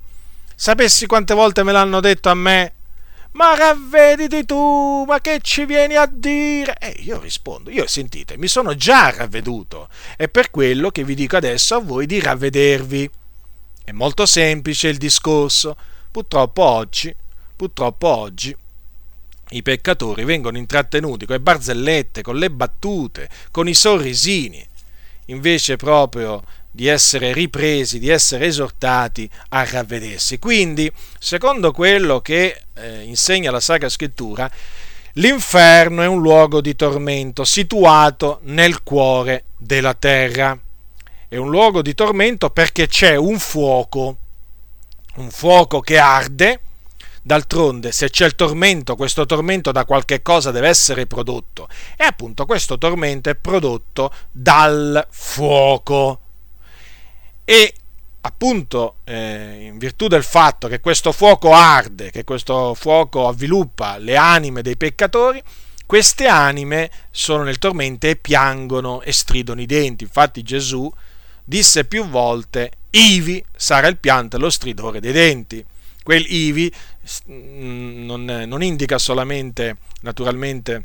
[0.55, 2.73] Sapessi quante volte me l'hanno detto a me?
[3.33, 6.75] Ma ravvediti tu, ma che ci vieni a dire?
[6.79, 11.37] E io rispondo, io sentite, mi sono già ravveduto, è per quello che vi dico
[11.37, 13.07] adesso a voi di ravvedervi.
[13.83, 15.77] È molto semplice il discorso.
[16.09, 17.15] Purtroppo oggi,
[17.55, 18.55] purtroppo oggi,
[19.51, 24.65] i peccatori vengono intrattenuti con le barzellette, con le battute, con i sorrisini,
[25.25, 30.39] invece proprio di essere ripresi, di essere esortati a ravvedersi.
[30.39, 34.49] Quindi, secondo quello che eh, insegna la Sacra Scrittura,
[35.13, 40.57] l'inferno è un luogo di tormento situato nel cuore della terra.
[41.27, 44.17] È un luogo di tormento perché c'è un fuoco,
[45.15, 46.59] un fuoco che arde,
[47.23, 51.67] D'altronde, se c'è il tormento, questo tormento da qualche cosa deve essere prodotto.
[51.95, 56.19] E appunto questo tormento è prodotto dal fuoco.
[57.45, 57.73] E
[58.21, 64.15] appunto eh, in virtù del fatto che questo fuoco arde, che questo fuoco avviluppa le
[64.15, 65.41] anime dei peccatori,
[65.85, 70.05] queste anime sono nel tormento e piangono e stridono i denti.
[70.05, 70.91] Infatti Gesù
[71.43, 75.65] disse più volte, ivi sarà il pianto e lo stridore dei denti.
[76.03, 76.71] Quel ivi
[77.29, 80.83] mm, non, non indica solamente, naturalmente,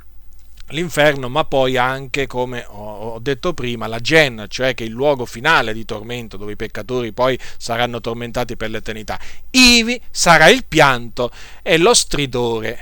[0.70, 5.24] l'inferno, ma poi anche, come ho detto prima, la genna, cioè che è il luogo
[5.24, 9.18] finale di tormento dove i peccatori poi saranno tormentati per l'eternità.
[9.50, 11.30] Ivi sarà il pianto
[11.62, 12.78] e lo stridore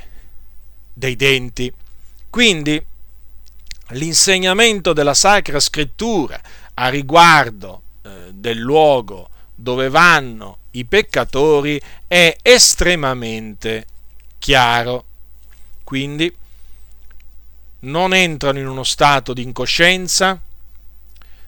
[0.92, 1.72] dei denti.
[2.30, 2.82] Quindi
[3.88, 6.40] l'insegnamento della Sacra Scrittura
[6.74, 13.86] a riguardo eh, del luogo dove vanno i peccatori è estremamente
[14.38, 15.04] chiaro.
[15.84, 16.34] Quindi
[17.80, 20.40] non entrano in uno stato di incoscienza,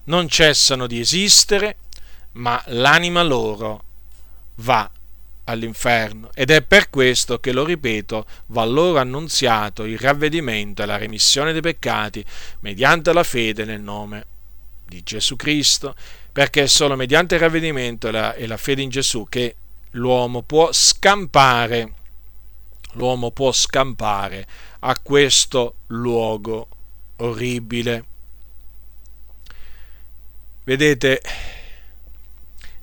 [0.05, 1.77] non cessano di esistere,
[2.33, 3.83] ma l'anima loro
[4.57, 4.91] va
[5.45, 10.97] all'inferno ed è per questo che, lo ripeto, va loro annunziato il ravvedimento e la
[10.97, 12.24] remissione dei peccati
[12.61, 14.27] mediante la fede nel nome
[14.85, 15.95] di Gesù Cristo
[16.37, 19.57] perché è solo mediante il ravvedimento e la, fede in Gesù che
[19.93, 21.95] l'uomo può scampare,
[22.93, 24.47] l'uomo può scampare
[24.80, 26.68] a questo luogo
[27.16, 28.05] orribile.
[30.64, 31.22] vedete,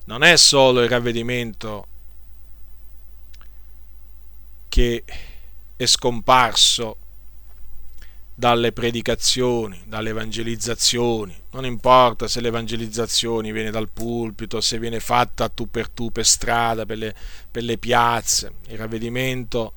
[0.05, 1.85] non è solo il ravvedimento
[4.67, 5.03] che
[5.75, 6.97] è scomparso
[8.35, 15.69] dalle predicazioni, dalle evangelizzazioni, non importa se l'evangelizzazione viene dal pulpito, se viene fatta tu
[15.69, 17.15] per tu per strada, per le,
[17.51, 19.73] per le piazze, il ravvedimento,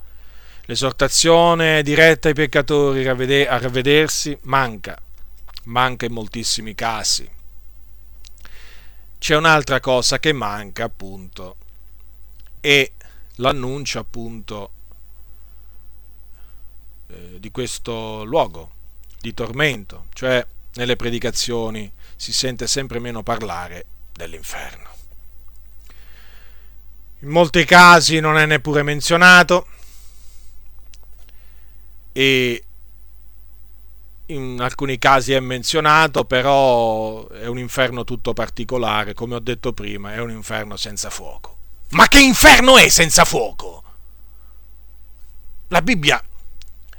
[0.65, 4.97] l'esortazione diretta ai peccatori a ravvedersi manca,
[5.65, 7.31] manca in moltissimi casi.
[9.19, 11.57] C'è un'altra cosa che manca appunto
[12.61, 12.93] e
[13.37, 14.71] l'annuncio appunto
[17.09, 18.71] eh, di questo luogo
[19.21, 20.45] di tormento, cioè
[20.75, 24.89] nelle predicazioni si sente sempre meno parlare dell'inferno.
[27.21, 29.67] In molti casi non è neppure menzionato
[32.13, 32.63] e
[34.27, 40.15] in alcuni casi è menzionato, però è un inferno tutto particolare, come ho detto prima,
[40.15, 41.57] è un inferno senza fuoco.
[41.91, 43.83] Ma che inferno è senza fuoco?
[45.69, 46.23] La Bibbia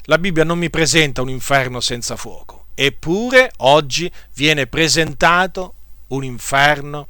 [0.09, 5.73] la Bibbia non mi presenta un inferno senza fuoco, eppure oggi viene presentato
[6.07, 7.07] un inferno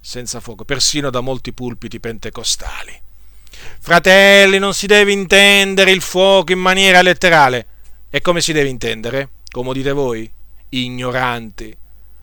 [0.00, 2.98] senza fuoco, persino da molti pulpiti pentecostali.
[3.78, 7.66] Fratelli, non si deve intendere il fuoco in maniera letterale.
[8.08, 9.28] E come si deve intendere?
[9.50, 10.30] Come dite voi?
[10.70, 11.76] Ignoranti.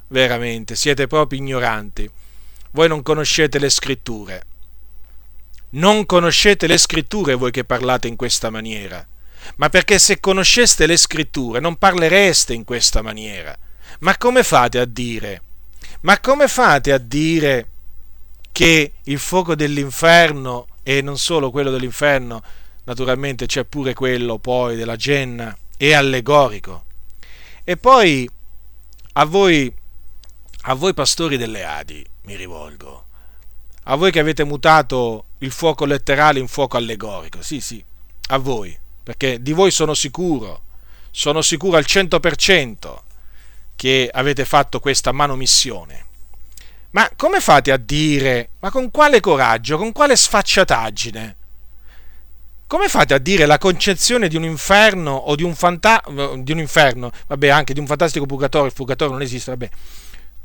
[0.07, 2.09] Veramente, siete proprio ignoranti.
[2.71, 4.43] Voi non conoscete le scritture.
[5.71, 9.07] Non conoscete le scritture voi che parlate in questa maniera
[9.55, 13.57] ma perché se conosceste le scritture non parlereste in questa maniera.
[13.99, 15.41] Ma come fate a dire?
[16.01, 17.69] Ma come fate a dire
[18.51, 22.41] che il fuoco dell'inferno, e non solo quello dell'inferno,
[22.85, 26.85] naturalmente c'è pure quello poi della Genna, è allegorico?
[27.63, 28.29] E poi
[29.13, 29.73] a voi,
[30.61, 33.05] a voi pastori delle Adi mi rivolgo,
[33.83, 37.83] a voi che avete mutato il fuoco letterale in fuoco allegorico, sì sì,
[38.29, 38.77] a voi
[39.07, 40.63] perché di voi sono sicuro,
[41.11, 42.97] sono sicuro al 100%
[43.77, 46.07] che avete fatto questa manomissione.
[46.89, 51.35] Ma come fate a dire, ma con quale coraggio, con quale sfacciataggine?
[52.67, 56.03] Come fate a dire la concezione di un inferno o di un, fanta-
[56.39, 59.69] di un inferno, vabbè anche di un fantastico purgatorio, il purgatorio non esiste, vabbè,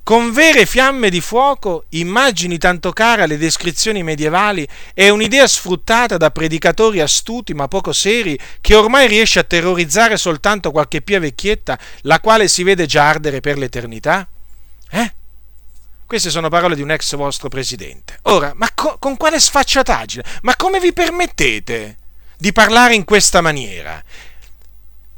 [0.05, 6.31] con vere fiamme di fuoco, immagini tanto care alle descrizioni medievali è un'idea sfruttata da
[6.31, 12.19] predicatori astuti ma poco seri che ormai riesce a terrorizzare soltanto qualche pia vecchietta, la
[12.21, 14.29] quale si vede già ardere per l'eternità?
[14.91, 15.15] Eh?
[16.05, 18.19] Queste sono parole di un ex vostro presidente.
[18.23, 20.25] Ora, ma co- con quale sfacciataggine?
[20.43, 21.97] Ma come vi permettete
[22.37, 24.03] di parlare in questa maniera?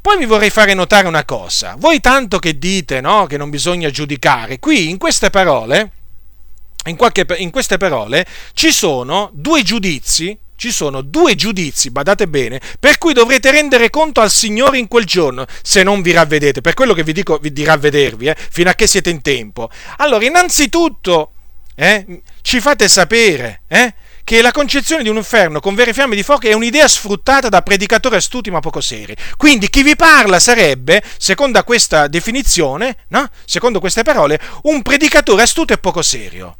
[0.05, 1.73] Poi vi vorrei fare notare una cosa.
[1.79, 5.91] Voi tanto che dite no, che non bisogna giudicare, qui in queste parole,
[6.85, 12.61] in, qualche, in queste parole ci sono due giudizi ci sono due giudizi, badate bene,
[12.79, 16.75] per cui dovrete rendere conto al Signore in quel giorno, se non vi ravvedete, per
[16.75, 19.69] quello che vi dico di ravvedervi, eh, fino a che siete in tempo.
[19.97, 21.31] Allora, innanzitutto,
[21.75, 23.93] eh, ci fate sapere, eh,
[24.25, 27.61] che la concezione di un inferno con vere fiamme di fuoco è un'idea sfruttata da
[27.61, 29.15] predicatori astuti ma poco seri.
[29.37, 33.29] Quindi chi vi parla sarebbe, secondo questa definizione, no?
[33.45, 36.57] secondo queste parole, un predicatore astuto e poco serio.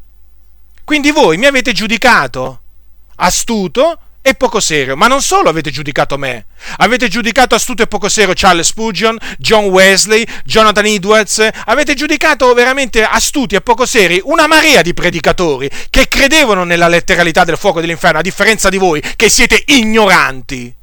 [0.84, 2.62] Quindi voi mi avete giudicato
[3.16, 4.96] astuto e poco serio.
[4.96, 6.48] Ma non solo avete giudicato me,
[6.78, 13.04] avete giudicato astuto e poco serio Charles Spurgeon, John Wesley, Jonathan Edwards, avete giudicato veramente
[13.04, 18.18] astuti e poco seri una marea di predicatori che credevano nella letteralità del fuoco dell'inferno,
[18.18, 20.74] a differenza di voi che siete ignoranti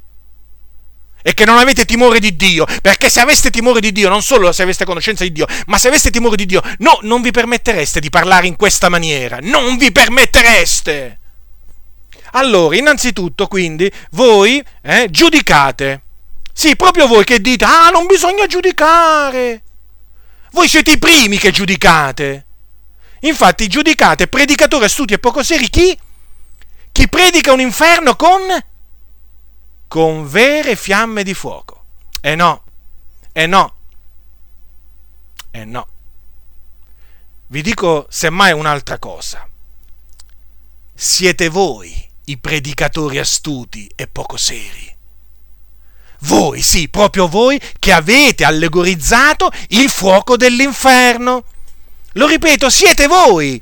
[1.21, 4.53] e che non avete timore di Dio, perché se aveste timore di Dio, non solo
[4.53, 7.99] se aveste conoscenza di Dio, ma se aveste timore di Dio, no, non vi permettereste
[7.99, 11.17] di parlare in questa maniera, non vi permettereste.
[12.35, 16.01] Allora, innanzitutto, quindi, voi eh, giudicate.
[16.51, 19.63] Sì, proprio voi che dite, ah, non bisogna giudicare.
[20.51, 22.45] Voi siete i primi che giudicate.
[23.21, 25.97] Infatti, giudicate predicatori astuti e poco seri chi?
[26.91, 28.41] Chi predica un inferno con?
[29.87, 31.83] Con vere fiamme di fuoco.
[32.21, 32.63] Eh no,
[33.31, 33.75] eh no,
[35.51, 35.87] eh no.
[37.47, 39.47] Vi dico semmai un'altra cosa.
[40.93, 44.91] Siete voi i predicatori astuti e poco seri.
[46.19, 51.43] Voi, sì, proprio voi che avete allegorizzato il fuoco dell'inferno.
[52.13, 53.61] Lo ripeto, siete voi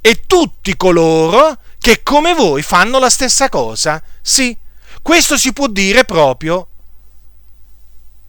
[0.00, 4.00] e tutti coloro che come voi fanno la stessa cosa.
[4.22, 4.56] Sì,
[5.02, 6.68] questo si può dire proprio.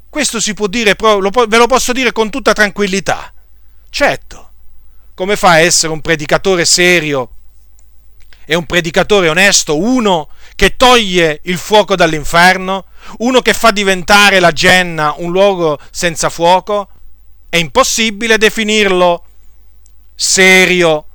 [0.09, 3.31] Questo si può dire, ve lo posso dire con tutta tranquillità.
[3.89, 4.51] Certo,
[5.13, 7.34] come fa a essere un predicatore serio
[8.45, 12.85] e un predicatore onesto uno che toglie il fuoco dall'inferno,
[13.17, 16.89] uno che fa diventare la Genna un luogo senza fuoco?
[17.49, 19.23] È impossibile definirlo
[20.15, 21.05] serio,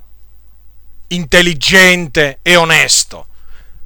[1.07, 3.27] intelligente e onesto.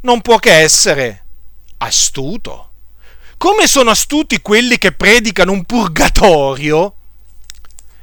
[0.01, 1.23] Non può che essere
[1.77, 2.69] astuto.
[3.37, 6.93] Come sono astuti quelli che predicano un purgatorio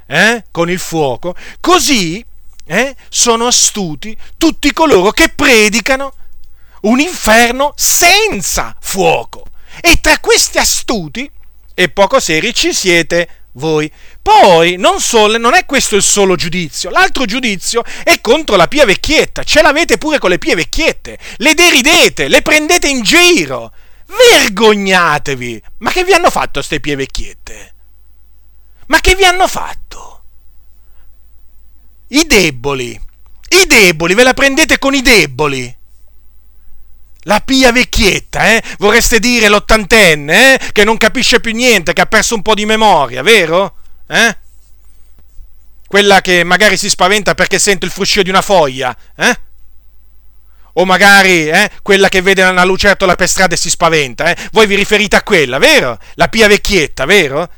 [0.05, 2.23] eh, con il fuoco, così
[2.65, 6.13] eh, sono astuti tutti coloro che predicano
[6.81, 9.43] un inferno senza fuoco.
[9.81, 11.29] E tra questi astuti
[11.73, 13.91] e poco seri ci siete voi.
[14.21, 18.85] Poi non, solo, non è questo il solo giudizio, l'altro giudizio è contro la pia
[18.85, 23.71] vecchietta, ce l'avete pure con le pie vecchiette, le deridete, le prendete in giro,
[24.05, 25.61] vergognatevi!
[25.79, 27.73] Ma che vi hanno fatto queste pie vecchiette?
[28.87, 30.12] Ma che vi hanno fatto?
[32.13, 32.99] I deboli,
[33.49, 35.75] i deboli, ve la prendete con i deboli.
[37.21, 38.61] La pia vecchietta, eh?
[38.77, 40.71] Vorreste dire l'ottantenne, eh?
[40.71, 43.77] Che non capisce più niente, che ha perso un po' di memoria, vero?
[44.07, 44.37] Eh?
[45.87, 49.39] Quella che magari si spaventa perché sente il fruscio di una foglia, eh?
[50.73, 54.49] O magari eh, quella che vede una lucertola per strada e si spaventa, eh?
[54.51, 55.97] Voi vi riferite a quella, vero?
[56.13, 57.49] La pia vecchietta, vero?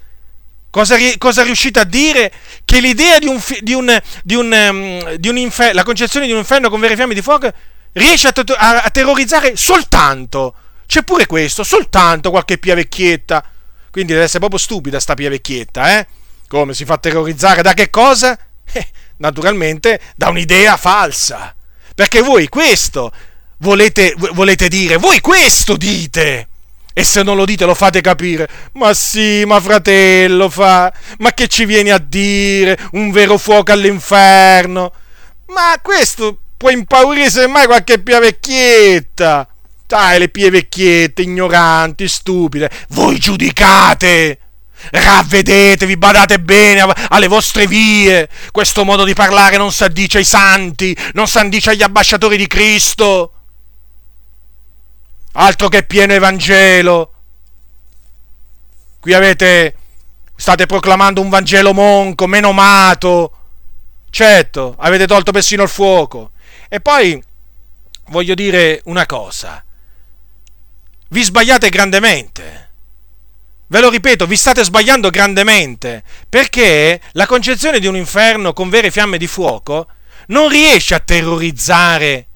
[0.76, 2.30] Cosa, cosa riuscite a dire?
[2.66, 6.34] Che l'idea di un, di un, di un, um, di un infer- la concezione di
[6.34, 7.50] un inferno con vere fiamme di fuoco
[7.94, 10.54] riesce a, a, a terrorizzare soltanto.
[10.86, 13.42] C'è pure questo, soltanto qualche pia vecchietta.
[13.90, 16.08] Quindi deve essere proprio stupida sta pia vecchietta, eh?
[16.50, 17.62] Come si fa terrorizzare?
[17.62, 18.38] Da che cosa?
[18.70, 21.56] Eh, naturalmente da un'idea falsa.
[21.96, 23.14] Perché voi questo
[23.60, 26.50] volete, volete dire, voi questo dite.
[26.98, 28.48] E se non lo dite lo fate capire.
[28.76, 30.94] Ma sì, ma fratello, fa.
[31.18, 32.80] Ma che ci vieni a dire?
[32.94, 34.94] Un vero fuoco all'inferno.
[35.48, 39.46] Ma questo può impaurire semmai qualche pia vecchietta.
[39.86, 42.72] Dai, le pie vecchiette, ignoranti, stupide.
[42.90, 44.40] Voi giudicate!
[44.90, 48.30] Ravvedetevi, badate bene alle vostre vie.
[48.52, 52.48] Questo modo di parlare non si addice ai santi, non si addice agli ambasciatori di
[52.48, 53.35] Cristo.
[55.38, 57.12] Altro che pieno Evangelo.
[59.00, 59.76] Qui avete,
[60.36, 63.32] state proclamando un Vangelo monco, menomato.
[64.10, 66.32] Certo, avete tolto persino il fuoco.
[66.70, 67.22] E poi
[68.08, 69.62] voglio dire una cosa.
[71.10, 72.72] Vi sbagliate grandemente.
[73.68, 78.92] Ve lo ripeto, vi state sbagliando grandemente, perché la concezione di un inferno con vere
[78.92, 79.88] fiamme di fuoco
[80.28, 82.28] non riesce a terrorizzare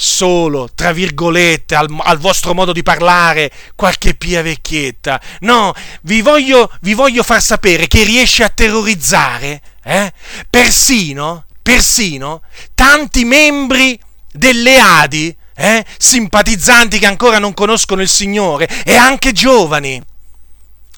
[0.00, 5.20] solo, tra virgolette, al, al, vostro modo di parlare, qualche pia vecchietta.
[5.40, 10.12] No, vi voglio, vi voglio far sapere che riesce a terrorizzare, eh,
[10.48, 12.42] persino, persino,
[12.74, 14.00] tanti membri
[14.32, 15.84] delle Adi eh?
[15.98, 20.00] simpatizzanti che ancora non conoscono il Signore e anche giovani.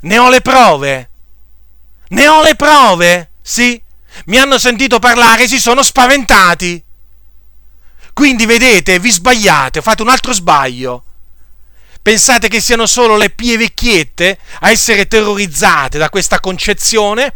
[0.02, 1.10] Ne ho le prove.
[2.08, 3.32] Ne ho le prove.
[3.42, 3.80] Sì,
[4.26, 6.82] mi hanno sentito parlare e si sono spaventati.
[8.12, 11.04] Quindi vedete, vi sbagliate, fate un altro sbaglio.
[12.02, 17.32] Pensate che siano solo le pie vecchiette a essere terrorizzate da questa concezione?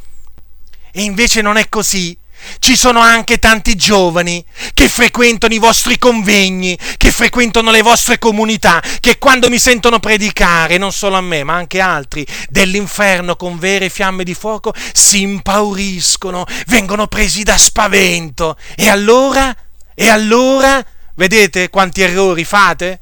[0.90, 2.18] E invece non è così.
[2.58, 8.82] Ci sono anche tanti giovani che frequentano i vostri convegni, che frequentano le vostre comunità,
[9.00, 13.88] che quando mi sentono predicare, non solo a me, ma anche altri, dell'inferno con vere
[13.88, 18.56] fiamme di fuoco, si impauriscono, vengono presi da spavento.
[18.74, 19.54] E allora?
[19.98, 20.84] E allora?
[21.14, 23.00] Vedete quanti errori fate?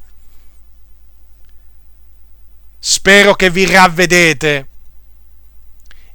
[2.79, 4.67] Spero che vi ravvedete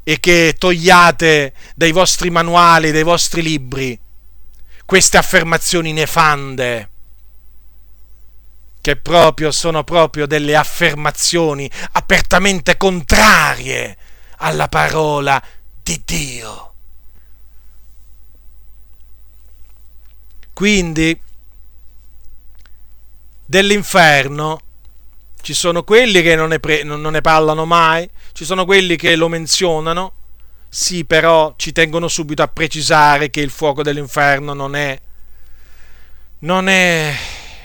[0.02, 3.98] e che togliate dai vostri manuali, dai vostri libri,
[4.86, 6.88] queste affermazioni nefande,
[8.80, 13.98] che proprio sono proprio delle affermazioni apertamente contrarie
[14.38, 15.42] alla parola
[15.82, 16.69] di Dio.
[20.60, 21.18] Quindi
[23.46, 24.60] dell'inferno
[25.40, 29.16] ci sono quelli che non ne, pre- non ne parlano mai, ci sono quelli che
[29.16, 30.12] lo menzionano,
[30.68, 35.00] sì, però ci tengono subito a precisare che il fuoco dell'inferno non è,
[36.40, 37.16] non è,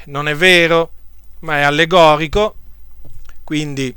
[0.05, 0.91] non è vero,
[1.39, 2.55] ma è allegorico,
[3.43, 3.93] quindi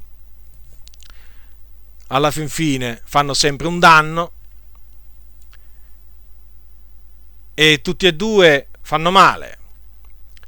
[2.09, 4.33] alla fin fine fanno sempre un danno.
[7.55, 9.59] E tutti e due fanno male.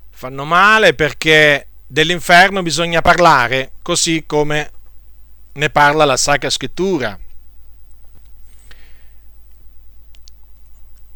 [0.09, 4.71] Fanno male perché dell'inferno bisogna parlare così come
[5.53, 7.19] ne parla la Sacra Scrittura.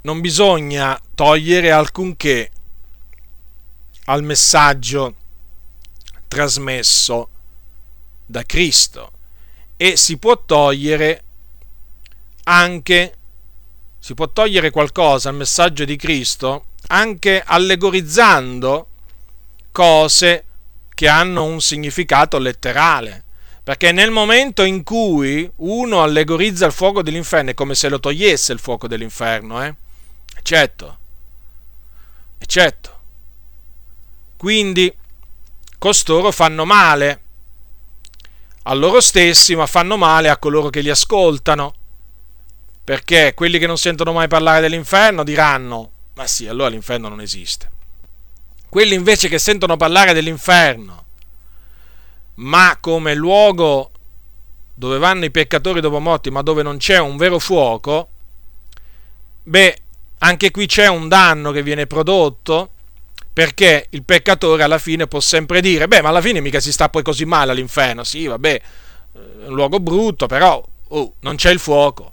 [0.02, 2.50] non bisogna togliere alcunché
[4.04, 5.14] al messaggio
[6.28, 7.30] trasmesso
[8.26, 9.12] da Cristo
[9.78, 11.22] e si può togliere
[12.42, 13.16] anche
[13.98, 18.88] si può togliere qualcosa al messaggio di Cristo anche allegorizzando
[19.72, 20.44] cose
[20.94, 23.24] che hanno un significato letterale.
[23.64, 28.52] Perché nel momento in cui uno allegorizza il fuoco dell'inferno è come se lo togliesse
[28.52, 29.74] il fuoco dell'inferno, eh?
[30.36, 30.98] Eccetto.
[32.38, 32.98] Eccetto.
[34.36, 34.94] Quindi
[35.78, 37.22] costoro fanno male
[38.64, 41.74] a loro stessi, ma fanno male a coloro che li ascoltano.
[42.84, 47.70] Perché quelli che non sentono mai parlare dell'inferno diranno, ma sì, allora l'inferno non esiste.
[48.68, 51.04] Quelli invece che sentono parlare dell'inferno,
[52.36, 53.90] ma come luogo
[54.74, 58.08] dove vanno i peccatori dopo morti, ma dove non c'è un vero fuoco,
[59.44, 59.78] beh,
[60.18, 62.70] anche qui c'è un danno che viene prodotto
[63.32, 66.88] perché il peccatore alla fine può sempre dire, beh, ma alla fine mica si sta
[66.88, 68.60] poi così male all'inferno, sì, vabbè,
[69.12, 72.12] è un luogo brutto, però oh, non c'è il fuoco.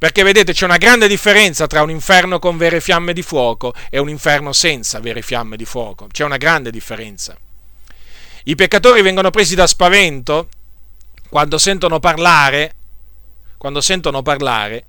[0.00, 3.98] Perché vedete c'è una grande differenza tra un inferno con vere fiamme di fuoco e
[3.98, 6.08] un inferno senza vere fiamme di fuoco.
[6.10, 7.36] C'è una grande differenza.
[8.44, 10.48] I peccatori vengono presi da spavento
[11.28, 12.74] quando sentono parlare,
[13.58, 14.84] quando sentono parlare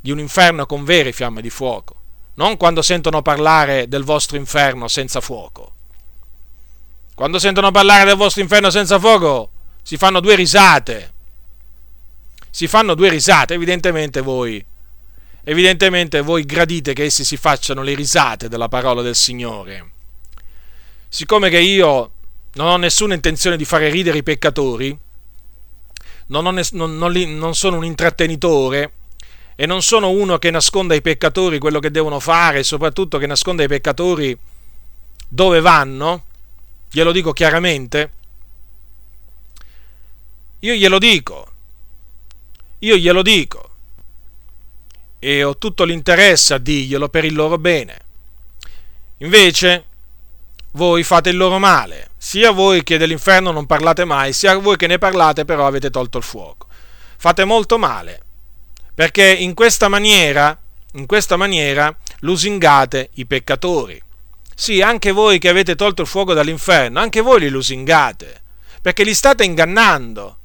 [0.00, 2.00] di un inferno con vere fiamme di fuoco
[2.36, 5.72] non quando sentono parlare del vostro inferno senza fuoco.
[7.14, 9.50] Quando sentono parlare del vostro inferno senza fuoco,
[9.82, 11.14] si fanno due risate.
[12.56, 14.64] Si fanno due risate, evidentemente voi.
[15.44, 19.90] Evidentemente voi gradite che essi si facciano le risate della parola del Signore.
[21.06, 22.12] Siccome che io
[22.54, 24.98] non ho nessuna intenzione di fare ridere i peccatori,
[26.28, 28.92] non, ho, non, non, non sono un intrattenitore,
[29.54, 33.26] e non sono uno che nasconda ai peccatori quello che devono fare e soprattutto che
[33.26, 34.34] nasconda ai peccatori
[35.28, 36.24] dove vanno,
[36.90, 38.12] glielo dico chiaramente,
[40.60, 41.45] io glielo dico,
[42.86, 43.70] io glielo dico
[45.18, 47.98] e ho tutto l'interesse a dirglielo per il loro bene.
[49.18, 49.84] Invece
[50.72, 54.86] voi fate il loro male, sia voi che dell'inferno non parlate mai, sia voi che
[54.86, 56.68] ne parlate però avete tolto il fuoco.
[57.16, 58.20] Fate molto male
[58.94, 60.56] perché in questa maniera,
[60.92, 64.00] in questa maniera lusingate i peccatori.
[64.54, 68.42] Sì, anche voi che avete tolto il fuoco dall'inferno, anche voi li lusingate,
[68.80, 70.38] perché li state ingannando.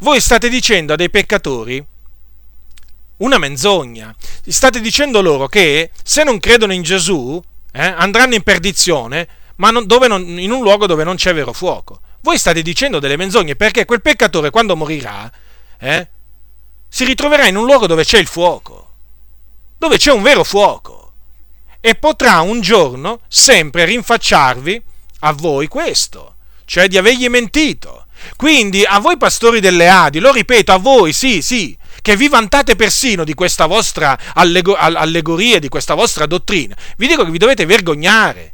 [0.00, 1.84] Voi state dicendo a dei peccatori
[3.18, 4.14] una menzogna.
[4.46, 9.86] State dicendo loro che se non credono in Gesù eh, andranno in perdizione, ma non,
[9.86, 12.00] non, in un luogo dove non c'è vero fuoco.
[12.20, 15.30] Voi state dicendo delle menzogne perché quel peccatore quando morirà
[15.78, 16.08] eh,
[16.88, 18.88] si ritroverà in un luogo dove c'è il fuoco,
[19.76, 21.12] dove c'è un vero fuoco,
[21.80, 24.82] e potrà un giorno sempre rinfacciarvi
[25.20, 28.03] a voi questo, cioè di avergli mentito.
[28.36, 32.76] Quindi a voi pastori delle Adi, lo ripeto, a voi, sì, sì, che vi vantate
[32.76, 38.52] persino di questa vostra allegoria, di questa vostra dottrina, vi dico che vi dovete vergognare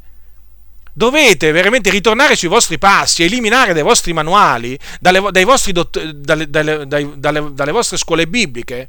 [0.93, 7.51] dovete veramente ritornare sui vostri passi, eliminare dai vostri manuali, dalle, vostri dalle, dalle, dalle,
[7.53, 8.89] dalle vostre scuole bibliche,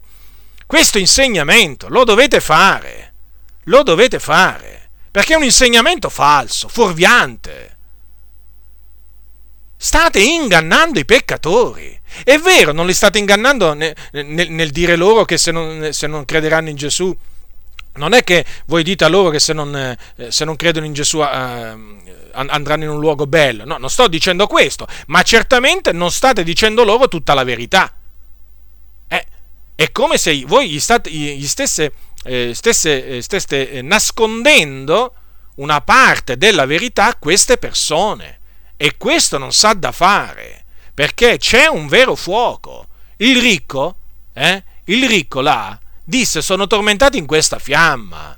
[0.72, 1.90] questo insegnamento.
[1.90, 3.14] Lo dovete fare.
[3.66, 4.90] Lo dovete fare.
[5.12, 7.78] Perché è un insegnamento falso, fuorviante.
[9.84, 12.00] State ingannando i peccatori.
[12.24, 16.05] È vero, non li state ingannando nel, nel, nel dire loro che se non, se
[16.05, 17.18] non crederanno in Gesù
[17.93, 19.97] non è che voi dite a loro che se non, eh,
[20.30, 21.26] se non credono in Gesù eh,
[22.32, 23.66] andranno in un luogo bello.
[23.66, 27.92] No, non sto dicendo questo, ma certamente non state dicendo loro tutta la verità.
[29.08, 29.26] Eh,
[29.74, 31.92] è come se voi gli, state, gli stesse,
[32.26, 35.16] eh, stesse, eh, steste nascondendo
[35.55, 38.41] una parte della verità a queste persone.
[38.83, 42.87] E questo non sa da fare, perché c'è un vero fuoco.
[43.17, 43.95] Il ricco,
[44.33, 48.36] eh, il ricco là, disse sono tormentati in questa fiamma.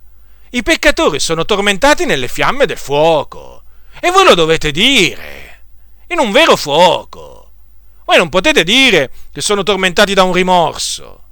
[0.49, 3.63] I peccatori sono tormentati nelle fiamme del fuoco.
[4.01, 5.63] E voi lo dovete dire.
[6.07, 7.51] In un vero fuoco.
[8.03, 11.23] Voi non potete dire che sono tormentati da un rimorso.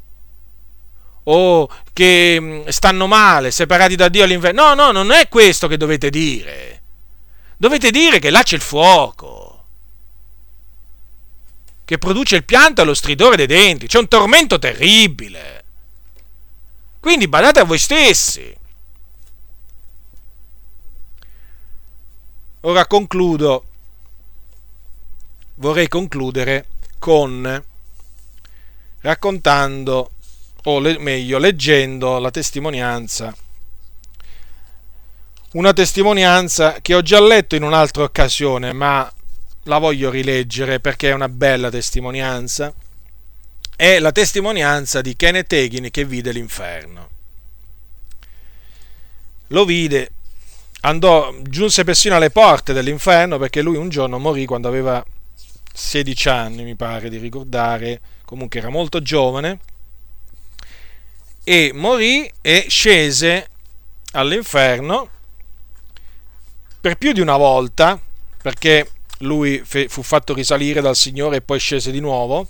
[1.24, 4.74] O che mm, stanno male, separati da Dio all'inverno.
[4.74, 6.81] No, no, non è questo che dovete dire.
[7.62, 9.66] Dovete dire che là c'è il fuoco
[11.86, 13.86] che produce il pianto e lo stridore dei denti.
[13.86, 15.64] C'è un tormento terribile.
[17.00, 18.52] Quindi badate a voi stessi.
[22.62, 23.66] Ora concludo,
[25.58, 26.66] vorrei concludere
[26.98, 27.64] con
[29.02, 30.12] raccontando,
[30.64, 33.32] o meglio leggendo la testimonianza
[35.54, 39.12] una testimonianza che ho già letto in un'altra occasione, ma
[39.64, 42.74] la voglio rileggere perché è una bella testimonianza.
[43.76, 47.10] È la testimonianza di Kenneth Hagin che vide l'inferno.
[49.48, 50.12] Lo vide,
[50.82, 55.04] andò, giunse persino alle porte dell'inferno perché lui un giorno morì quando aveva
[55.74, 59.60] 16 anni, mi pare di ricordare, comunque era molto giovane,
[61.44, 63.50] e morì e scese
[64.12, 65.10] all'inferno
[66.82, 68.02] per più di una volta,
[68.42, 68.90] perché
[69.20, 72.48] lui fu fatto risalire dal Signore e poi scese di nuovo,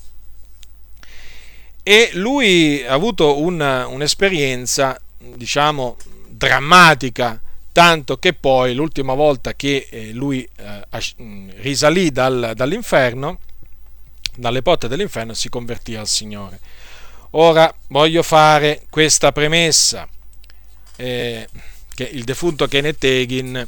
[1.84, 5.98] e lui ha avuto un, un'esperienza, diciamo,
[6.30, 7.42] drammatica,
[7.74, 10.82] tanto che poi l'ultima volta che eh, lui eh,
[11.58, 13.40] risalì dal, dall'inferno,
[14.36, 16.60] dalle porte dell'inferno, si convertì al Signore.
[17.32, 20.08] Ora voglio fare questa premessa,
[20.96, 21.48] eh,
[21.94, 23.68] che il defunto Kenneth Hagin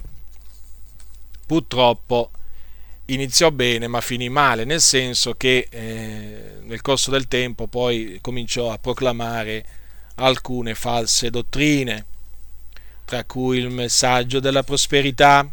[1.45, 2.31] purtroppo
[3.05, 8.71] iniziò bene ma finì male, nel senso che eh, nel corso del tempo poi cominciò
[8.71, 9.65] a proclamare
[10.15, 12.05] alcune false dottrine,
[13.05, 15.49] tra cui il messaggio della prosperità,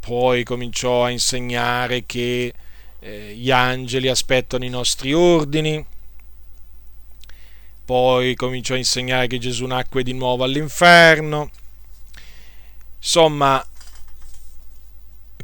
[0.00, 2.54] poi cominciò a insegnare che
[3.00, 5.84] eh, gli angeli aspettano i nostri ordini,
[7.84, 11.50] poi cominciò a insegnare che Gesù nacque di nuovo all'inferno,
[12.96, 13.64] insomma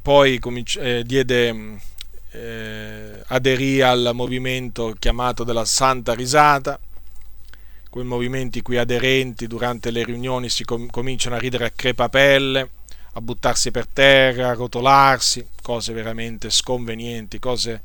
[0.00, 1.78] poi cominci- eh, diede,
[2.32, 6.78] eh, aderì al movimento chiamato della Santa Risata,
[7.90, 12.70] quei movimenti cui aderenti durante le riunioni si com- cominciano a ridere a crepapelle,
[13.14, 17.82] a buttarsi per terra, a rotolarsi, cose veramente sconvenienti, cose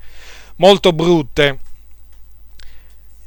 [0.57, 1.59] molto brutte.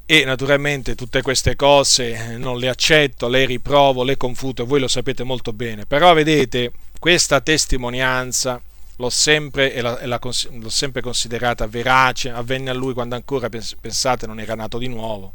[0.06, 5.22] E naturalmente tutte queste cose non le accetto, le riprovo, le confuto, voi lo sapete
[5.22, 5.84] molto bene.
[5.84, 8.62] Però vedete, questa testimonianza
[8.98, 13.48] l'ho sempre, e la, e la, l'ho sempre considerata verace, avvenne a lui quando ancora,
[13.48, 15.34] pensate, non era nato di nuovo.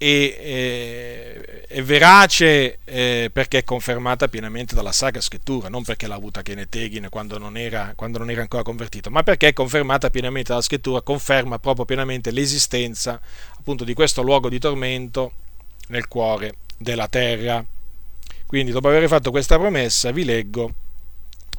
[0.00, 6.40] E, è verace eh, perché è confermata pienamente dalla Sacra Scrittura, non perché l'ha avuta
[6.40, 10.48] Kenneth Hagin quando non, era, quando non era ancora convertito, ma perché è confermata pienamente
[10.50, 13.20] dalla Scrittura, conferma proprio pienamente l'esistenza
[13.58, 15.32] appunto di questo luogo di tormento
[15.88, 17.62] nel cuore della terra.
[18.46, 20.74] Quindi dopo aver fatto questa promessa vi leggo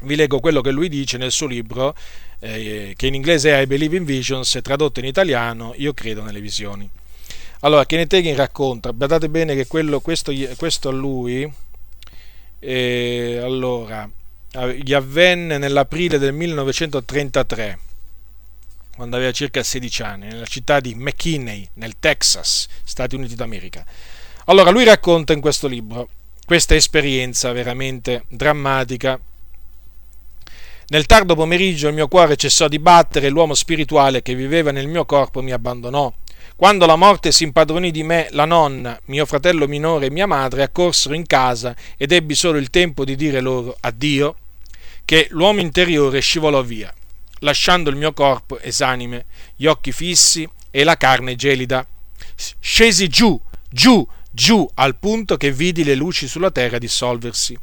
[0.02, 1.96] vi leggo quello che lui dice nel suo libro,
[2.40, 6.42] eh, che in inglese è I Believe in Visions, tradotto in italiano Io credo nelle
[6.42, 6.90] visioni.
[7.62, 11.52] Allora, Kenneth Hagin racconta, badate bene che quello, questo, questo a lui,
[12.60, 14.10] eh, allora,
[14.82, 17.80] gli avvenne nell'aprile del 1933,
[18.96, 23.86] quando aveva circa 16 anni, nella città di McKinney, nel Texas, Stati Uniti d'America.
[24.46, 26.10] Allora, lui racconta in questo libro
[26.46, 29.20] questa esperienza veramente drammatica
[30.90, 34.88] nel tardo pomeriggio il mio cuore cessò di battere e l'uomo spirituale che viveva nel
[34.88, 36.12] mio corpo mi abbandonò.
[36.56, 40.64] Quando la morte si impadronì di me, la nonna, mio fratello minore e mia madre
[40.64, 44.36] accorsero in casa ed ebbi solo il tempo di dire loro addio,
[45.06, 46.92] che l'uomo interiore scivolò via,
[47.40, 49.26] lasciando il mio corpo esanime,
[49.56, 51.86] gli occhi fissi e la carne gelida.
[52.60, 53.40] Scesi giù,
[53.70, 57.58] giù, giù, al punto che vidi le luci sulla terra dissolversi.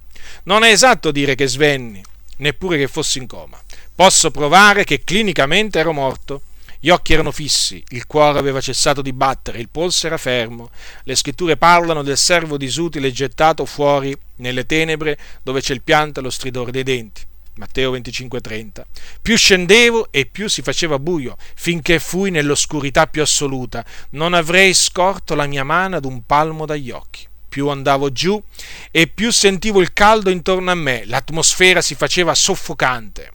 [0.44, 2.02] Non è esatto dire che svenni,
[2.36, 3.60] neppure che fossi in coma.
[3.94, 6.42] Posso provare che clinicamente ero morto.
[6.78, 10.70] Gli occhi erano fissi, il cuore aveva cessato di battere, il polso era fermo.
[11.04, 16.22] Le scritture parlano del servo disutile gettato fuori nelle tenebre dove c'è il pianto e
[16.22, 17.22] lo stridore dei denti.
[17.54, 18.84] Matteo 25:30.
[19.22, 23.82] Più scendevo e più si faceva buio, finché fui nell'oscurità più assoluta.
[24.10, 28.42] Non avrei scorto la mia mano ad un palmo dagli occhi più andavo giù
[28.90, 33.32] e più sentivo il caldo intorno a me, l'atmosfera si faceva soffocante.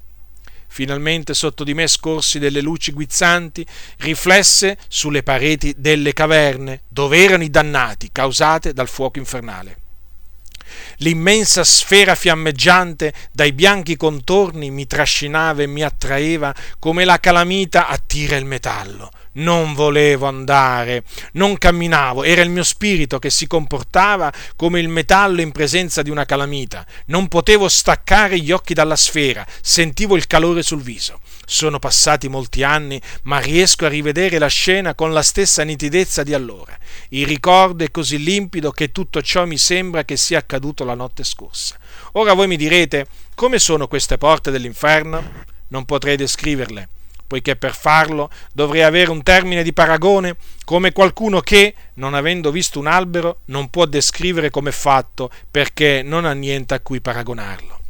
[0.68, 3.66] Finalmente sotto di me scorsi delle luci guizzanti,
[3.98, 9.78] riflesse sulle pareti delle caverne, dove erano i dannati causate dal fuoco infernale.
[10.98, 18.36] L'immensa sfera fiammeggiante dai bianchi contorni mi trascinava e mi attraeva come la calamita attira
[18.36, 19.10] il metallo.
[19.34, 21.04] Non volevo andare,
[21.34, 26.10] non camminavo, era il mio spirito che si comportava come il metallo in presenza di
[26.10, 26.86] una calamita.
[27.06, 31.20] Non potevo staccare gli occhi dalla sfera, sentivo il calore sul viso.
[31.52, 36.34] Sono passati molti anni, ma riesco a rivedere la scena con la stessa nitidezza di
[36.34, 36.74] allora.
[37.10, 41.26] Il ricordo è così limpido che tutto ciò mi sembra che sia accaduto la notte
[41.26, 41.78] scorsa.
[42.14, 43.06] Ora voi mi direte,
[43.36, 45.44] come sono queste porte dell'inferno?
[45.68, 46.88] Non potrei descriverle
[47.28, 52.78] poiché per farlo dovrei avere un termine di paragone, come qualcuno che, non avendo visto
[52.78, 57.81] un albero, non può descrivere come è fatto perché non ha niente a cui paragonarlo.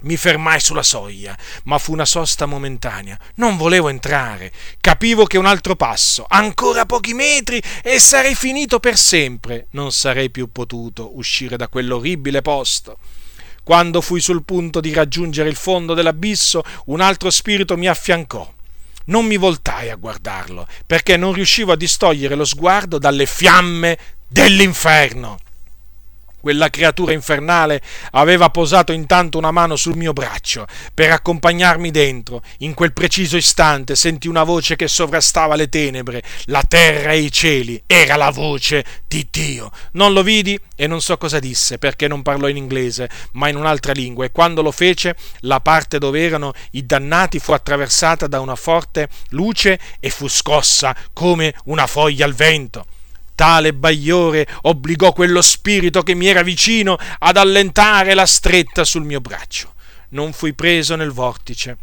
[0.00, 3.18] Mi fermai sulla soglia, ma fu una sosta momentanea.
[3.34, 4.52] Non volevo entrare.
[4.80, 9.66] Capivo che un altro passo, ancora pochi metri, e sarei finito per sempre.
[9.70, 12.98] Non sarei più potuto uscire da quell'orribile posto.
[13.64, 18.50] Quando fui sul punto di raggiungere il fondo dell'abisso, un altro spirito mi affiancò.
[19.06, 23.98] Non mi voltai a guardarlo, perché non riuscivo a distogliere lo sguardo dalle fiamme
[24.28, 25.38] dell'inferno.
[26.40, 27.82] Quella creatura infernale
[28.12, 32.42] aveva posato intanto una mano sul mio braccio per accompagnarmi dentro.
[32.58, 37.32] In quel preciso istante sentì una voce che sovrastava le tenebre, la terra e i
[37.32, 37.82] cieli.
[37.86, 39.72] Era la voce di Dio.
[39.92, 43.56] Non lo vidi e non so cosa disse perché non parlò in inglese, ma in
[43.56, 44.24] un'altra lingua.
[44.24, 49.08] E quando lo fece, la parte dove erano i dannati fu attraversata da una forte
[49.30, 52.86] luce e fu scossa come una foglia al vento.
[53.38, 59.20] Tale bagliore obbligò quello spirito che mi era vicino ad allentare la stretta sul mio
[59.20, 59.74] braccio.
[60.08, 61.76] Non fui preso nel vortice,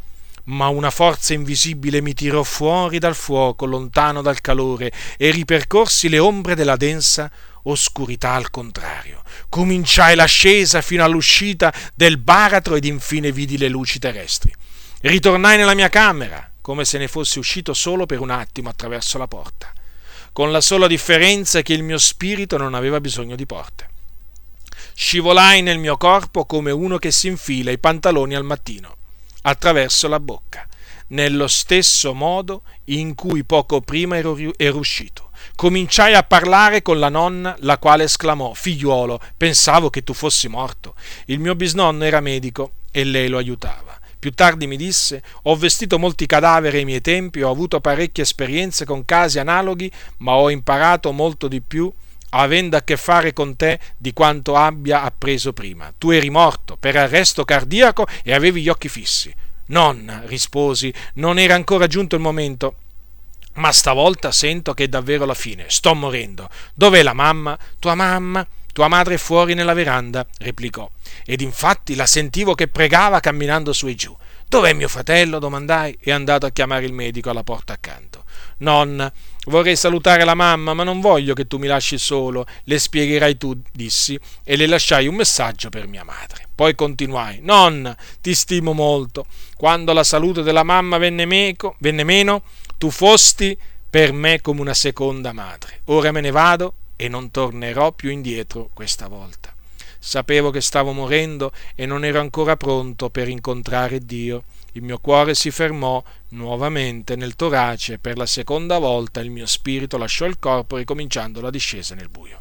[0.48, 6.19] ma una forza invisibile mi tirò fuori dal fuoco, lontano dal calore, e ripercorsi le
[6.19, 7.32] ombre della densa
[7.64, 9.23] oscurità al contrario.
[9.48, 14.53] Cominciai l'ascesa fino all'uscita del baratro ed infine vidi le luci terrestri.
[14.99, 19.27] Ritornai nella mia camera, come se ne fossi uscito solo per un attimo attraverso la
[19.27, 19.72] porta
[20.36, 23.90] con la sola differenza che il mio spirito non aveva bisogno di porte.
[24.94, 28.98] Scivolai nel mio corpo come uno che si infila i pantaloni al mattino,
[29.44, 30.68] attraverso la bocca,
[31.07, 35.30] nello stesso modo in cui poco prima ero, ero uscito.
[35.56, 40.95] Cominciai a parlare con la nonna, la quale esclamò: Figliuolo, pensavo che tu fossi morto.
[41.28, 43.94] Il mio bisnonno era medico e lei lo aiutava.
[44.26, 48.84] Più tardi mi disse, ho vestito molti cadaveri ai miei tempi, ho avuto parecchie esperienze
[48.84, 51.93] con casi analoghi, ma ho imparato molto di più
[52.30, 55.93] avendo a che fare con te di quanto abbia appreso prima.
[55.95, 59.31] Tu eri morto per arresto cardiaco e avevi gli occhi fissi.
[59.68, 62.77] Nonna, risposi, non era ancora giunto il momento.
[63.57, 65.65] Ma stavolta sento che è davvero la fine.
[65.68, 66.49] Sto morendo.
[66.73, 67.56] Dov'è la mamma?
[67.77, 68.43] Tua mamma?
[68.76, 70.85] Tua madre è fuori nella veranda, replicò,
[71.26, 74.14] ed infatti la sentivo che pregava camminando su e giù.
[74.49, 75.39] Dov'è mio fratello?
[75.39, 78.26] domandai e andato a chiamare il medico alla porta accanto.
[78.57, 79.10] Nonna,
[79.45, 83.57] vorrei salutare la mamma, ma non voglio che tu mi lasci solo, le spiegherai tu,
[83.72, 86.49] dissi, e le lasciai un messaggio per mia madre.
[86.53, 89.26] Poi continuai, nonna, ti stimo molto.
[89.56, 92.43] Quando la salute della mamma venne, meco, venne meno,
[92.77, 93.57] tu fosti
[93.89, 95.80] per me come una seconda madre.
[95.85, 99.53] Ora me ne vado e non tornerò più indietro questa volta.
[99.99, 104.43] Sapevo che stavo morendo e non ero ancora pronto per incontrare Dio.
[104.73, 109.47] Il mio cuore si fermò nuovamente nel torace e per la seconda volta il mio
[109.47, 112.38] spirito lasciò il corpo ricominciando la discesa nel buio.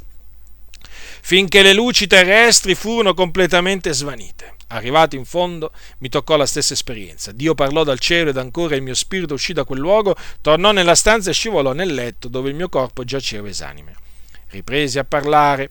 [1.22, 4.56] Finché le luci terrestri furono completamente svanite.
[4.68, 7.32] Arrivato in fondo, mi toccò la stessa esperienza.
[7.32, 10.94] Dio parlò dal cielo ed ancora il mio spirito uscì da quel luogo, tornò nella
[10.94, 13.94] stanza e scivolò nel letto dove il mio corpo giaceva esanime.
[14.55, 15.68] Ripresi a parlare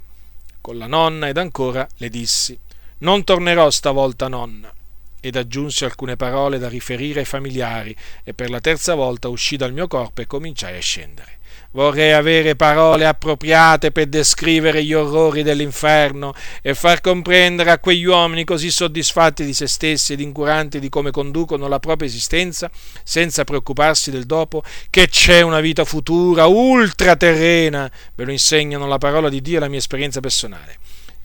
[0.60, 2.60] con la nonna ed ancora le dissi
[2.98, 4.74] Non tornerò stavolta, nonna.
[5.22, 7.96] Ed aggiunsi alcune parole da riferire ai familiari
[8.26, 11.40] e per la terza volta uscì dal mio corpo e cominciai a scendere.
[11.74, 16.32] Vorrei avere parole appropriate per descrivere gli orrori dell'inferno
[16.62, 21.10] e far comprendere a quegli uomini così soddisfatti di se stessi ed incuranti di come
[21.10, 22.70] conducono la propria esistenza,
[23.04, 27.92] senza preoccuparsi del dopo, che c'è una vita futura, ultraterrena.
[28.14, 30.78] Ve lo insegnano la parola di Dio e la mia esperienza personale.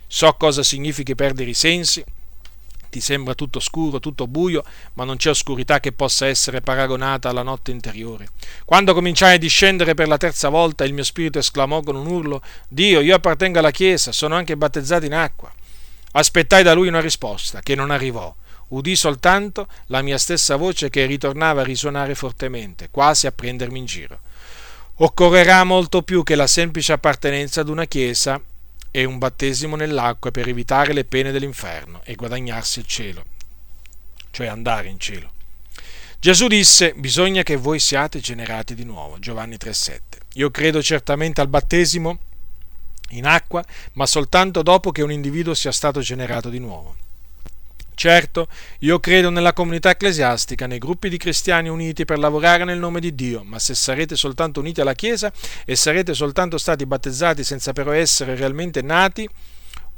[0.06, 2.02] So cosa significhi perdere i sensi,
[2.90, 7.42] ti sembra tutto scuro, tutto buio, ma non c'è oscurità che possa essere paragonata alla
[7.42, 8.28] notte interiore.
[8.64, 12.42] Quando cominciai a discendere per la terza volta, il mio spirito esclamò con un urlo:
[12.68, 15.52] Dio, io appartengo alla Chiesa, sono anche battezzato in acqua.
[16.12, 18.34] Aspettai da lui una risposta, che non arrivò.
[18.68, 23.86] Udì soltanto la mia stessa voce che ritornava a risuonare fortemente, quasi a prendermi in
[23.86, 24.20] giro.
[24.96, 28.40] Occorrerà molto più che la semplice appartenenza ad una chiesa
[28.90, 33.24] e un battesimo nell'acqua per evitare le pene dell'inferno e guadagnarsi il cielo,
[34.30, 35.32] cioè andare in cielo.
[36.20, 40.00] Gesù disse, bisogna che voi siate generati di nuovo, Giovanni 3,7.
[40.34, 42.18] Io credo certamente al battesimo
[43.10, 46.96] in acqua, ma soltanto dopo che un individuo sia stato generato di nuovo.
[47.98, 48.46] Certo,
[48.82, 53.12] io credo nella comunità ecclesiastica, nei gruppi di cristiani uniti per lavorare nel nome di
[53.12, 55.32] Dio, ma se sarete soltanto uniti alla Chiesa
[55.64, 59.28] e sarete soltanto stati battezzati senza però essere realmente nati,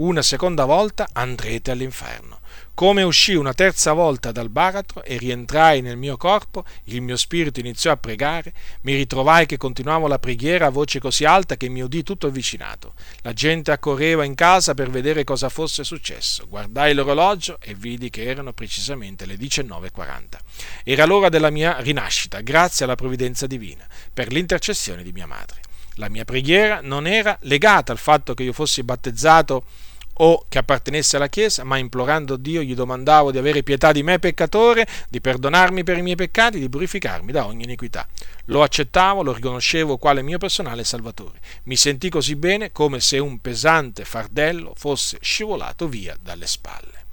[0.01, 2.39] una seconda volta andrete all'inferno.
[2.73, 7.61] Come uscì una terza volta dal baratro e rientrai nel mio corpo, il mio spirito
[7.61, 11.83] iniziò a pregare, mi ritrovai che continuavo la preghiera a voce così alta che mi
[11.83, 12.95] udì tutto il vicinato.
[13.21, 16.47] La gente accorreva in casa per vedere cosa fosse successo.
[16.49, 20.39] Guardai l'orologio e vidi che erano precisamente le 19.40.
[20.83, 25.61] Era l'ora della mia rinascita, grazie alla provvidenza divina, per l'intercessione di mia madre.
[25.95, 29.65] La mia preghiera non era legata al fatto che io fossi battezzato
[30.23, 34.19] o che appartenesse alla Chiesa, ma implorando Dio gli domandavo di avere pietà di me
[34.19, 38.07] peccatore, di perdonarmi per i miei peccati, di purificarmi da ogni iniquità.
[38.47, 41.41] Lo accettavo, lo riconoscevo quale mio personale Salvatore.
[41.65, 47.05] Mi sentì così bene come se un pesante fardello fosse scivolato via dalle spalle.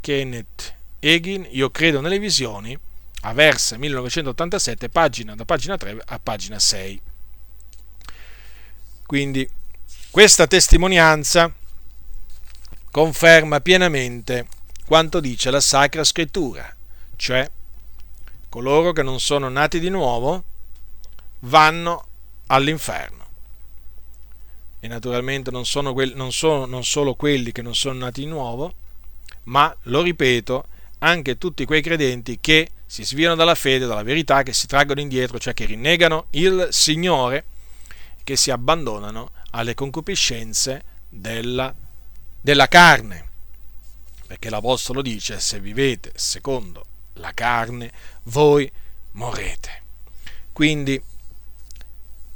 [0.00, 2.78] Kenneth Egin, Io credo nelle visioni,
[3.22, 7.00] a Versa 1987, pagina, da pagina 3 a pagina 6.
[9.06, 9.48] Quindi
[10.10, 11.52] questa testimonianza
[12.90, 14.46] conferma pienamente
[14.86, 16.74] quanto dice la Sacra Scrittura,
[17.16, 17.50] cioè
[18.48, 20.44] coloro che non sono nati di nuovo
[21.40, 22.06] vanno
[22.46, 23.26] all'inferno.
[24.80, 28.26] E naturalmente non sono, quelli, non sono non solo quelli che non sono nati di
[28.26, 28.72] nuovo,
[29.44, 30.64] ma, lo ripeto,
[30.98, 35.38] anche tutti quei credenti che si sviano dalla fede, dalla verità, che si traggono indietro,
[35.38, 37.44] cioè che rinnegano il Signore,
[38.24, 41.74] che si abbandonano alle concupiscenze della
[42.40, 43.28] della carne,
[44.26, 46.84] perché l'Apostolo dice se vivete secondo
[47.14, 47.90] la carne
[48.24, 48.70] voi
[49.12, 49.82] morrete.
[50.52, 51.00] Quindi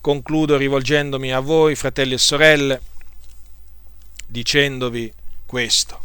[0.01, 2.81] concludo rivolgendomi a voi, fratelli e sorelle,
[4.27, 5.13] dicendovi
[5.47, 6.01] questo.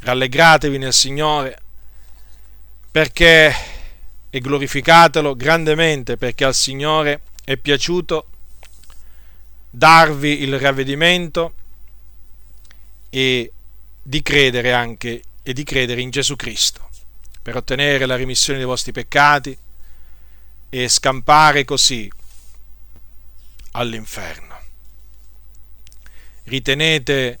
[0.00, 1.58] Rallegratevi nel Signore
[2.90, 3.54] perché
[4.30, 8.26] e glorificatelo grandemente perché al Signore è piaciuto
[9.70, 11.54] darvi il ravvedimento
[13.16, 13.52] e
[14.02, 16.88] di credere anche e di credere in Gesù Cristo
[17.40, 19.56] per ottenere la remissione dei vostri peccati
[20.68, 22.10] e scampare così
[23.72, 24.58] all'inferno.
[26.42, 27.38] Ritenete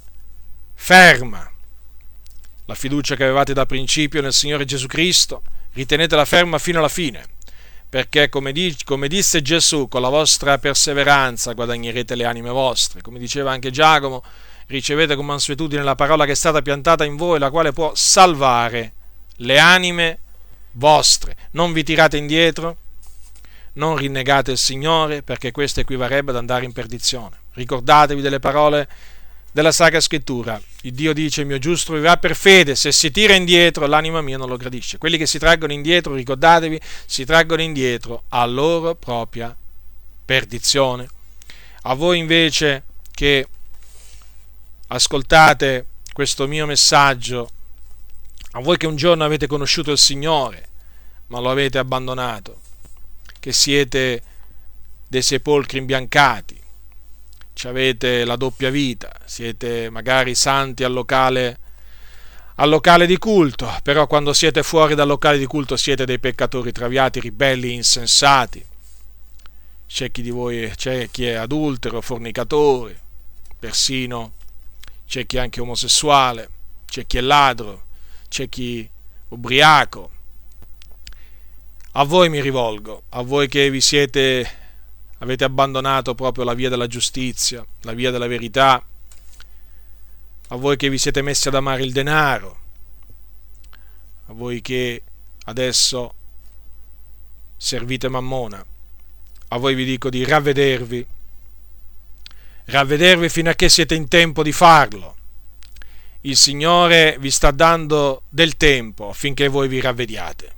[0.74, 1.50] ferma
[2.66, 5.42] la fiducia che avevate da principio nel Signore Gesù Cristo,
[5.72, 7.26] ritenetela ferma fino alla fine,
[7.88, 13.18] perché come, dice, come disse Gesù, con la vostra perseveranza guadagnerete le anime vostre, come
[13.18, 14.22] diceva anche Giacomo,
[14.66, 18.92] ricevete con mansuetudine la parola che è stata piantata in voi, la quale può salvare
[19.36, 20.18] le anime
[20.72, 21.36] vostre.
[21.52, 22.76] Non vi tirate indietro,
[23.74, 27.38] non rinnegate il Signore, perché questo equivarrebbe ad andare in perdizione.
[27.52, 28.88] Ricordatevi delle parole
[29.52, 30.60] della Sacra Scrittura.
[30.82, 32.74] Il Dio dice: Il mio giusto vivrà per fede.
[32.74, 34.98] Se si tira indietro, l'anima mia non lo gradisce.
[34.98, 39.56] Quelli che si traggono indietro, ricordatevi, si traggono indietro a loro propria
[40.24, 41.08] perdizione.
[41.82, 43.46] A voi invece che
[44.88, 47.48] ascoltate questo mio messaggio,
[48.52, 50.68] a voi che un giorno avete conosciuto il Signore,
[51.28, 52.60] ma lo avete abbandonato,
[53.40, 54.22] che siete
[55.08, 56.62] dei sepolcri imbiancati,
[57.64, 61.58] avete la doppia vita, siete magari santi al locale,
[62.56, 66.72] al locale di culto, però quando siete fuori dal locale di culto siete dei peccatori
[66.72, 68.64] traviati, ribelli, insensati.
[69.86, 73.00] C'è chi di voi c'è chi è adultero, fornicatore,
[73.58, 74.32] persino
[75.06, 76.48] c'è chi è anche omosessuale,
[76.86, 77.84] c'è chi è ladro,
[78.28, 78.88] c'è chi
[79.28, 80.10] ubriaco.
[81.92, 84.48] A voi mi rivolgo, a voi che vi siete,
[85.18, 88.84] avete abbandonato proprio la via della giustizia, la via della verità,
[90.48, 92.58] a voi che vi siete messi ad amare il denaro,
[94.26, 95.02] a voi che
[95.44, 96.14] adesso
[97.56, 98.64] servite Mammona,
[99.48, 101.06] a voi vi dico di ravvedervi
[102.66, 105.16] ravvedervi fino a che siete in tempo di farlo.
[106.22, 110.52] Il Signore vi sta dando del tempo affinché voi vi ravvediate.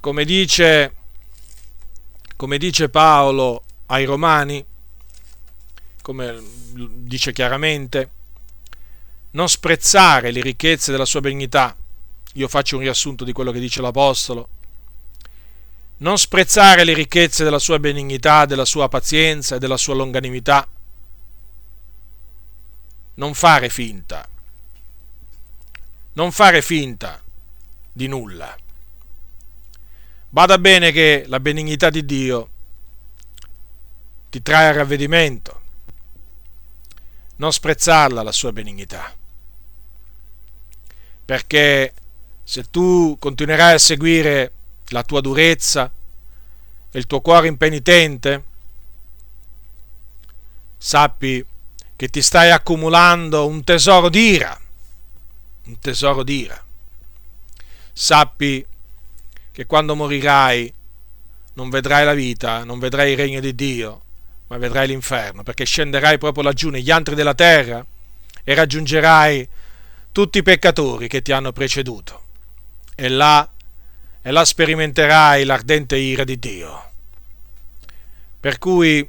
[0.00, 0.94] Come dice,
[2.36, 4.64] come dice Paolo ai Romani,
[6.00, 6.42] come
[6.72, 8.10] dice chiaramente,
[9.32, 11.76] non sprezzare le ricchezze della sua benignità.
[12.34, 14.48] Io faccio un riassunto di quello che dice l'Apostolo
[16.04, 20.68] non sprezzare le ricchezze della sua benignità, della sua pazienza e della sua longanimità.
[23.14, 24.28] Non fare finta.
[26.12, 27.22] Non fare finta
[27.90, 28.54] di nulla.
[30.28, 32.48] Bada bene che la benignità di Dio
[34.28, 35.62] ti trae a ravvedimento.
[37.36, 39.10] Non sprezzarla la sua benignità.
[41.24, 41.94] Perché
[42.42, 44.52] se tu continuerai a seguire
[44.94, 45.92] la tua durezza
[46.90, 48.44] e il tuo cuore impenitente,
[50.78, 51.44] sappi
[51.96, 54.56] che ti stai accumulando un tesoro d'ira,
[55.64, 56.64] un tesoro d'ira.
[57.92, 58.64] Sappi
[59.50, 60.72] che quando morirai
[61.54, 64.02] non vedrai la vita, non vedrai il regno di Dio,
[64.46, 67.84] ma vedrai l'inferno, perché scenderai proprio laggiù negli antri della terra
[68.44, 69.48] e raggiungerai
[70.12, 72.22] tutti i peccatori che ti hanno preceduto.
[72.94, 73.48] E là,
[74.26, 76.90] e là sperimenterai l'ardente ira di Dio.
[78.40, 79.06] Per cui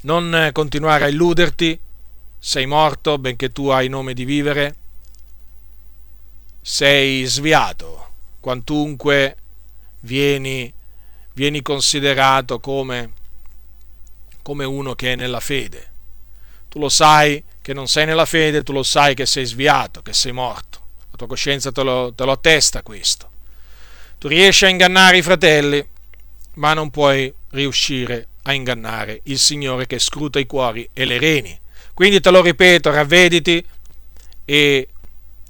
[0.00, 1.78] non continuare a illuderti,
[2.38, 4.76] sei morto benché tu hai nome di vivere,
[6.62, 9.36] sei sviato, quantunque
[10.00, 10.72] vieni,
[11.34, 13.12] vieni considerato come,
[14.40, 15.92] come uno che è nella fede.
[16.70, 20.14] Tu lo sai che non sei nella fede, tu lo sai che sei sviato, che
[20.14, 20.80] sei morto.
[21.10, 23.32] La tua coscienza te lo, te lo attesta questo.
[24.24, 25.86] Tu riesci a ingannare i fratelli,
[26.54, 31.60] ma non puoi riuscire a ingannare il Signore che scruta i cuori e le reni.
[31.92, 33.62] Quindi te lo ripeto, ravvediti
[34.46, 34.88] e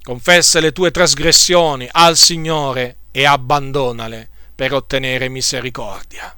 [0.02, 6.36] confessa le tue trasgressioni al Signore e abbandonale per ottenere misericordia.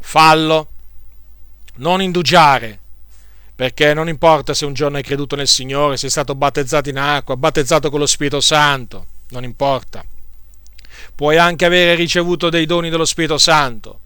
[0.00, 0.68] Fallo,
[1.76, 2.78] non indugiare,
[3.54, 7.38] perché non importa se un giorno hai creduto nel Signore, sei stato battezzato in acqua,
[7.38, 10.04] battezzato con lo Spirito Santo, non importa.
[11.20, 14.00] Puoi anche avere ricevuto dei doni dello Spirito Santo,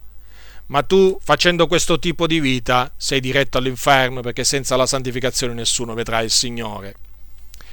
[0.65, 5.93] ma tu facendo questo tipo di vita sei diretto all'inferno perché senza la santificazione nessuno
[5.93, 6.95] vedrà il Signore.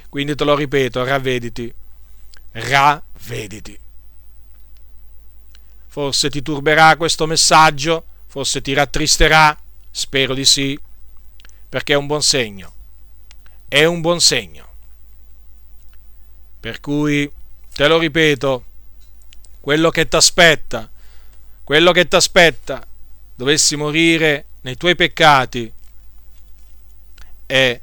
[0.07, 1.73] Quindi te lo ripeto, ravvediti,
[2.51, 3.77] ravvediti.
[5.89, 9.61] Forse ti turberà questo messaggio, forse ti rattristerà,
[9.91, 10.79] spero di sì,
[11.67, 12.71] perché è un buon segno.
[13.67, 14.67] È un buon segno.
[16.61, 17.29] Per cui,
[17.73, 18.67] te lo ripeto,
[19.63, 20.89] quello che ti aspetta
[21.63, 22.85] quello che ti aspetta,
[23.35, 25.71] dovessi morire nei tuoi peccati,
[27.45, 27.79] è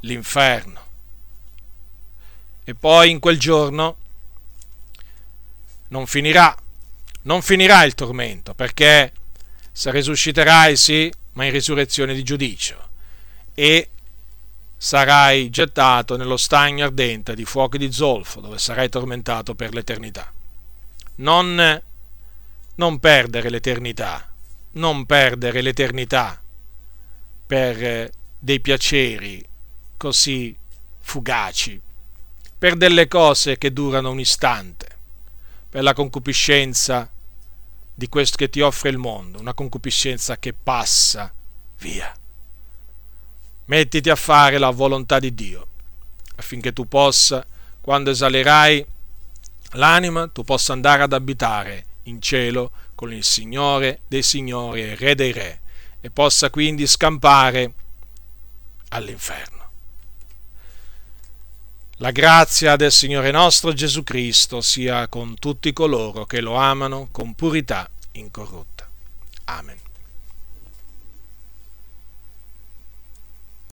[0.00, 0.82] l'inferno.
[2.64, 3.96] E poi in quel giorno
[5.88, 6.54] non finirà,
[7.22, 9.12] non finirà il tormento, perché
[9.72, 12.88] se risusciterai sì, ma in risurrezione di giudicio,
[13.54, 13.88] e
[14.76, 20.33] sarai gettato nello stagno ardente di fuoco di zolfo, dove sarai tormentato per l'eternità.
[21.16, 21.82] Non
[22.76, 24.28] non perdere l'eternità,
[24.72, 26.42] non perdere l'eternità
[27.46, 29.44] per eh, dei piaceri
[29.96, 30.56] così
[31.00, 31.80] fugaci,
[32.58, 34.88] per delle cose che durano un istante,
[35.68, 37.08] per la concupiscenza
[37.94, 41.32] di questo che ti offre il mondo, una concupiscenza che passa
[41.78, 42.12] via.
[43.66, 45.66] Mettiti a fare la volontà di Dio,
[46.36, 47.46] affinché tu possa,
[47.80, 48.84] quando esalerai
[49.74, 55.14] l'anima, tu possa andare ad abitare in cielo con il Signore dei Signori e Re
[55.14, 55.60] dei Re
[56.00, 57.72] e possa quindi scampare
[58.88, 59.52] all'inferno.
[61.98, 67.34] La grazia del Signore nostro Gesù Cristo sia con tutti coloro che lo amano con
[67.34, 68.88] purità incorrotta.
[69.44, 69.83] Amen.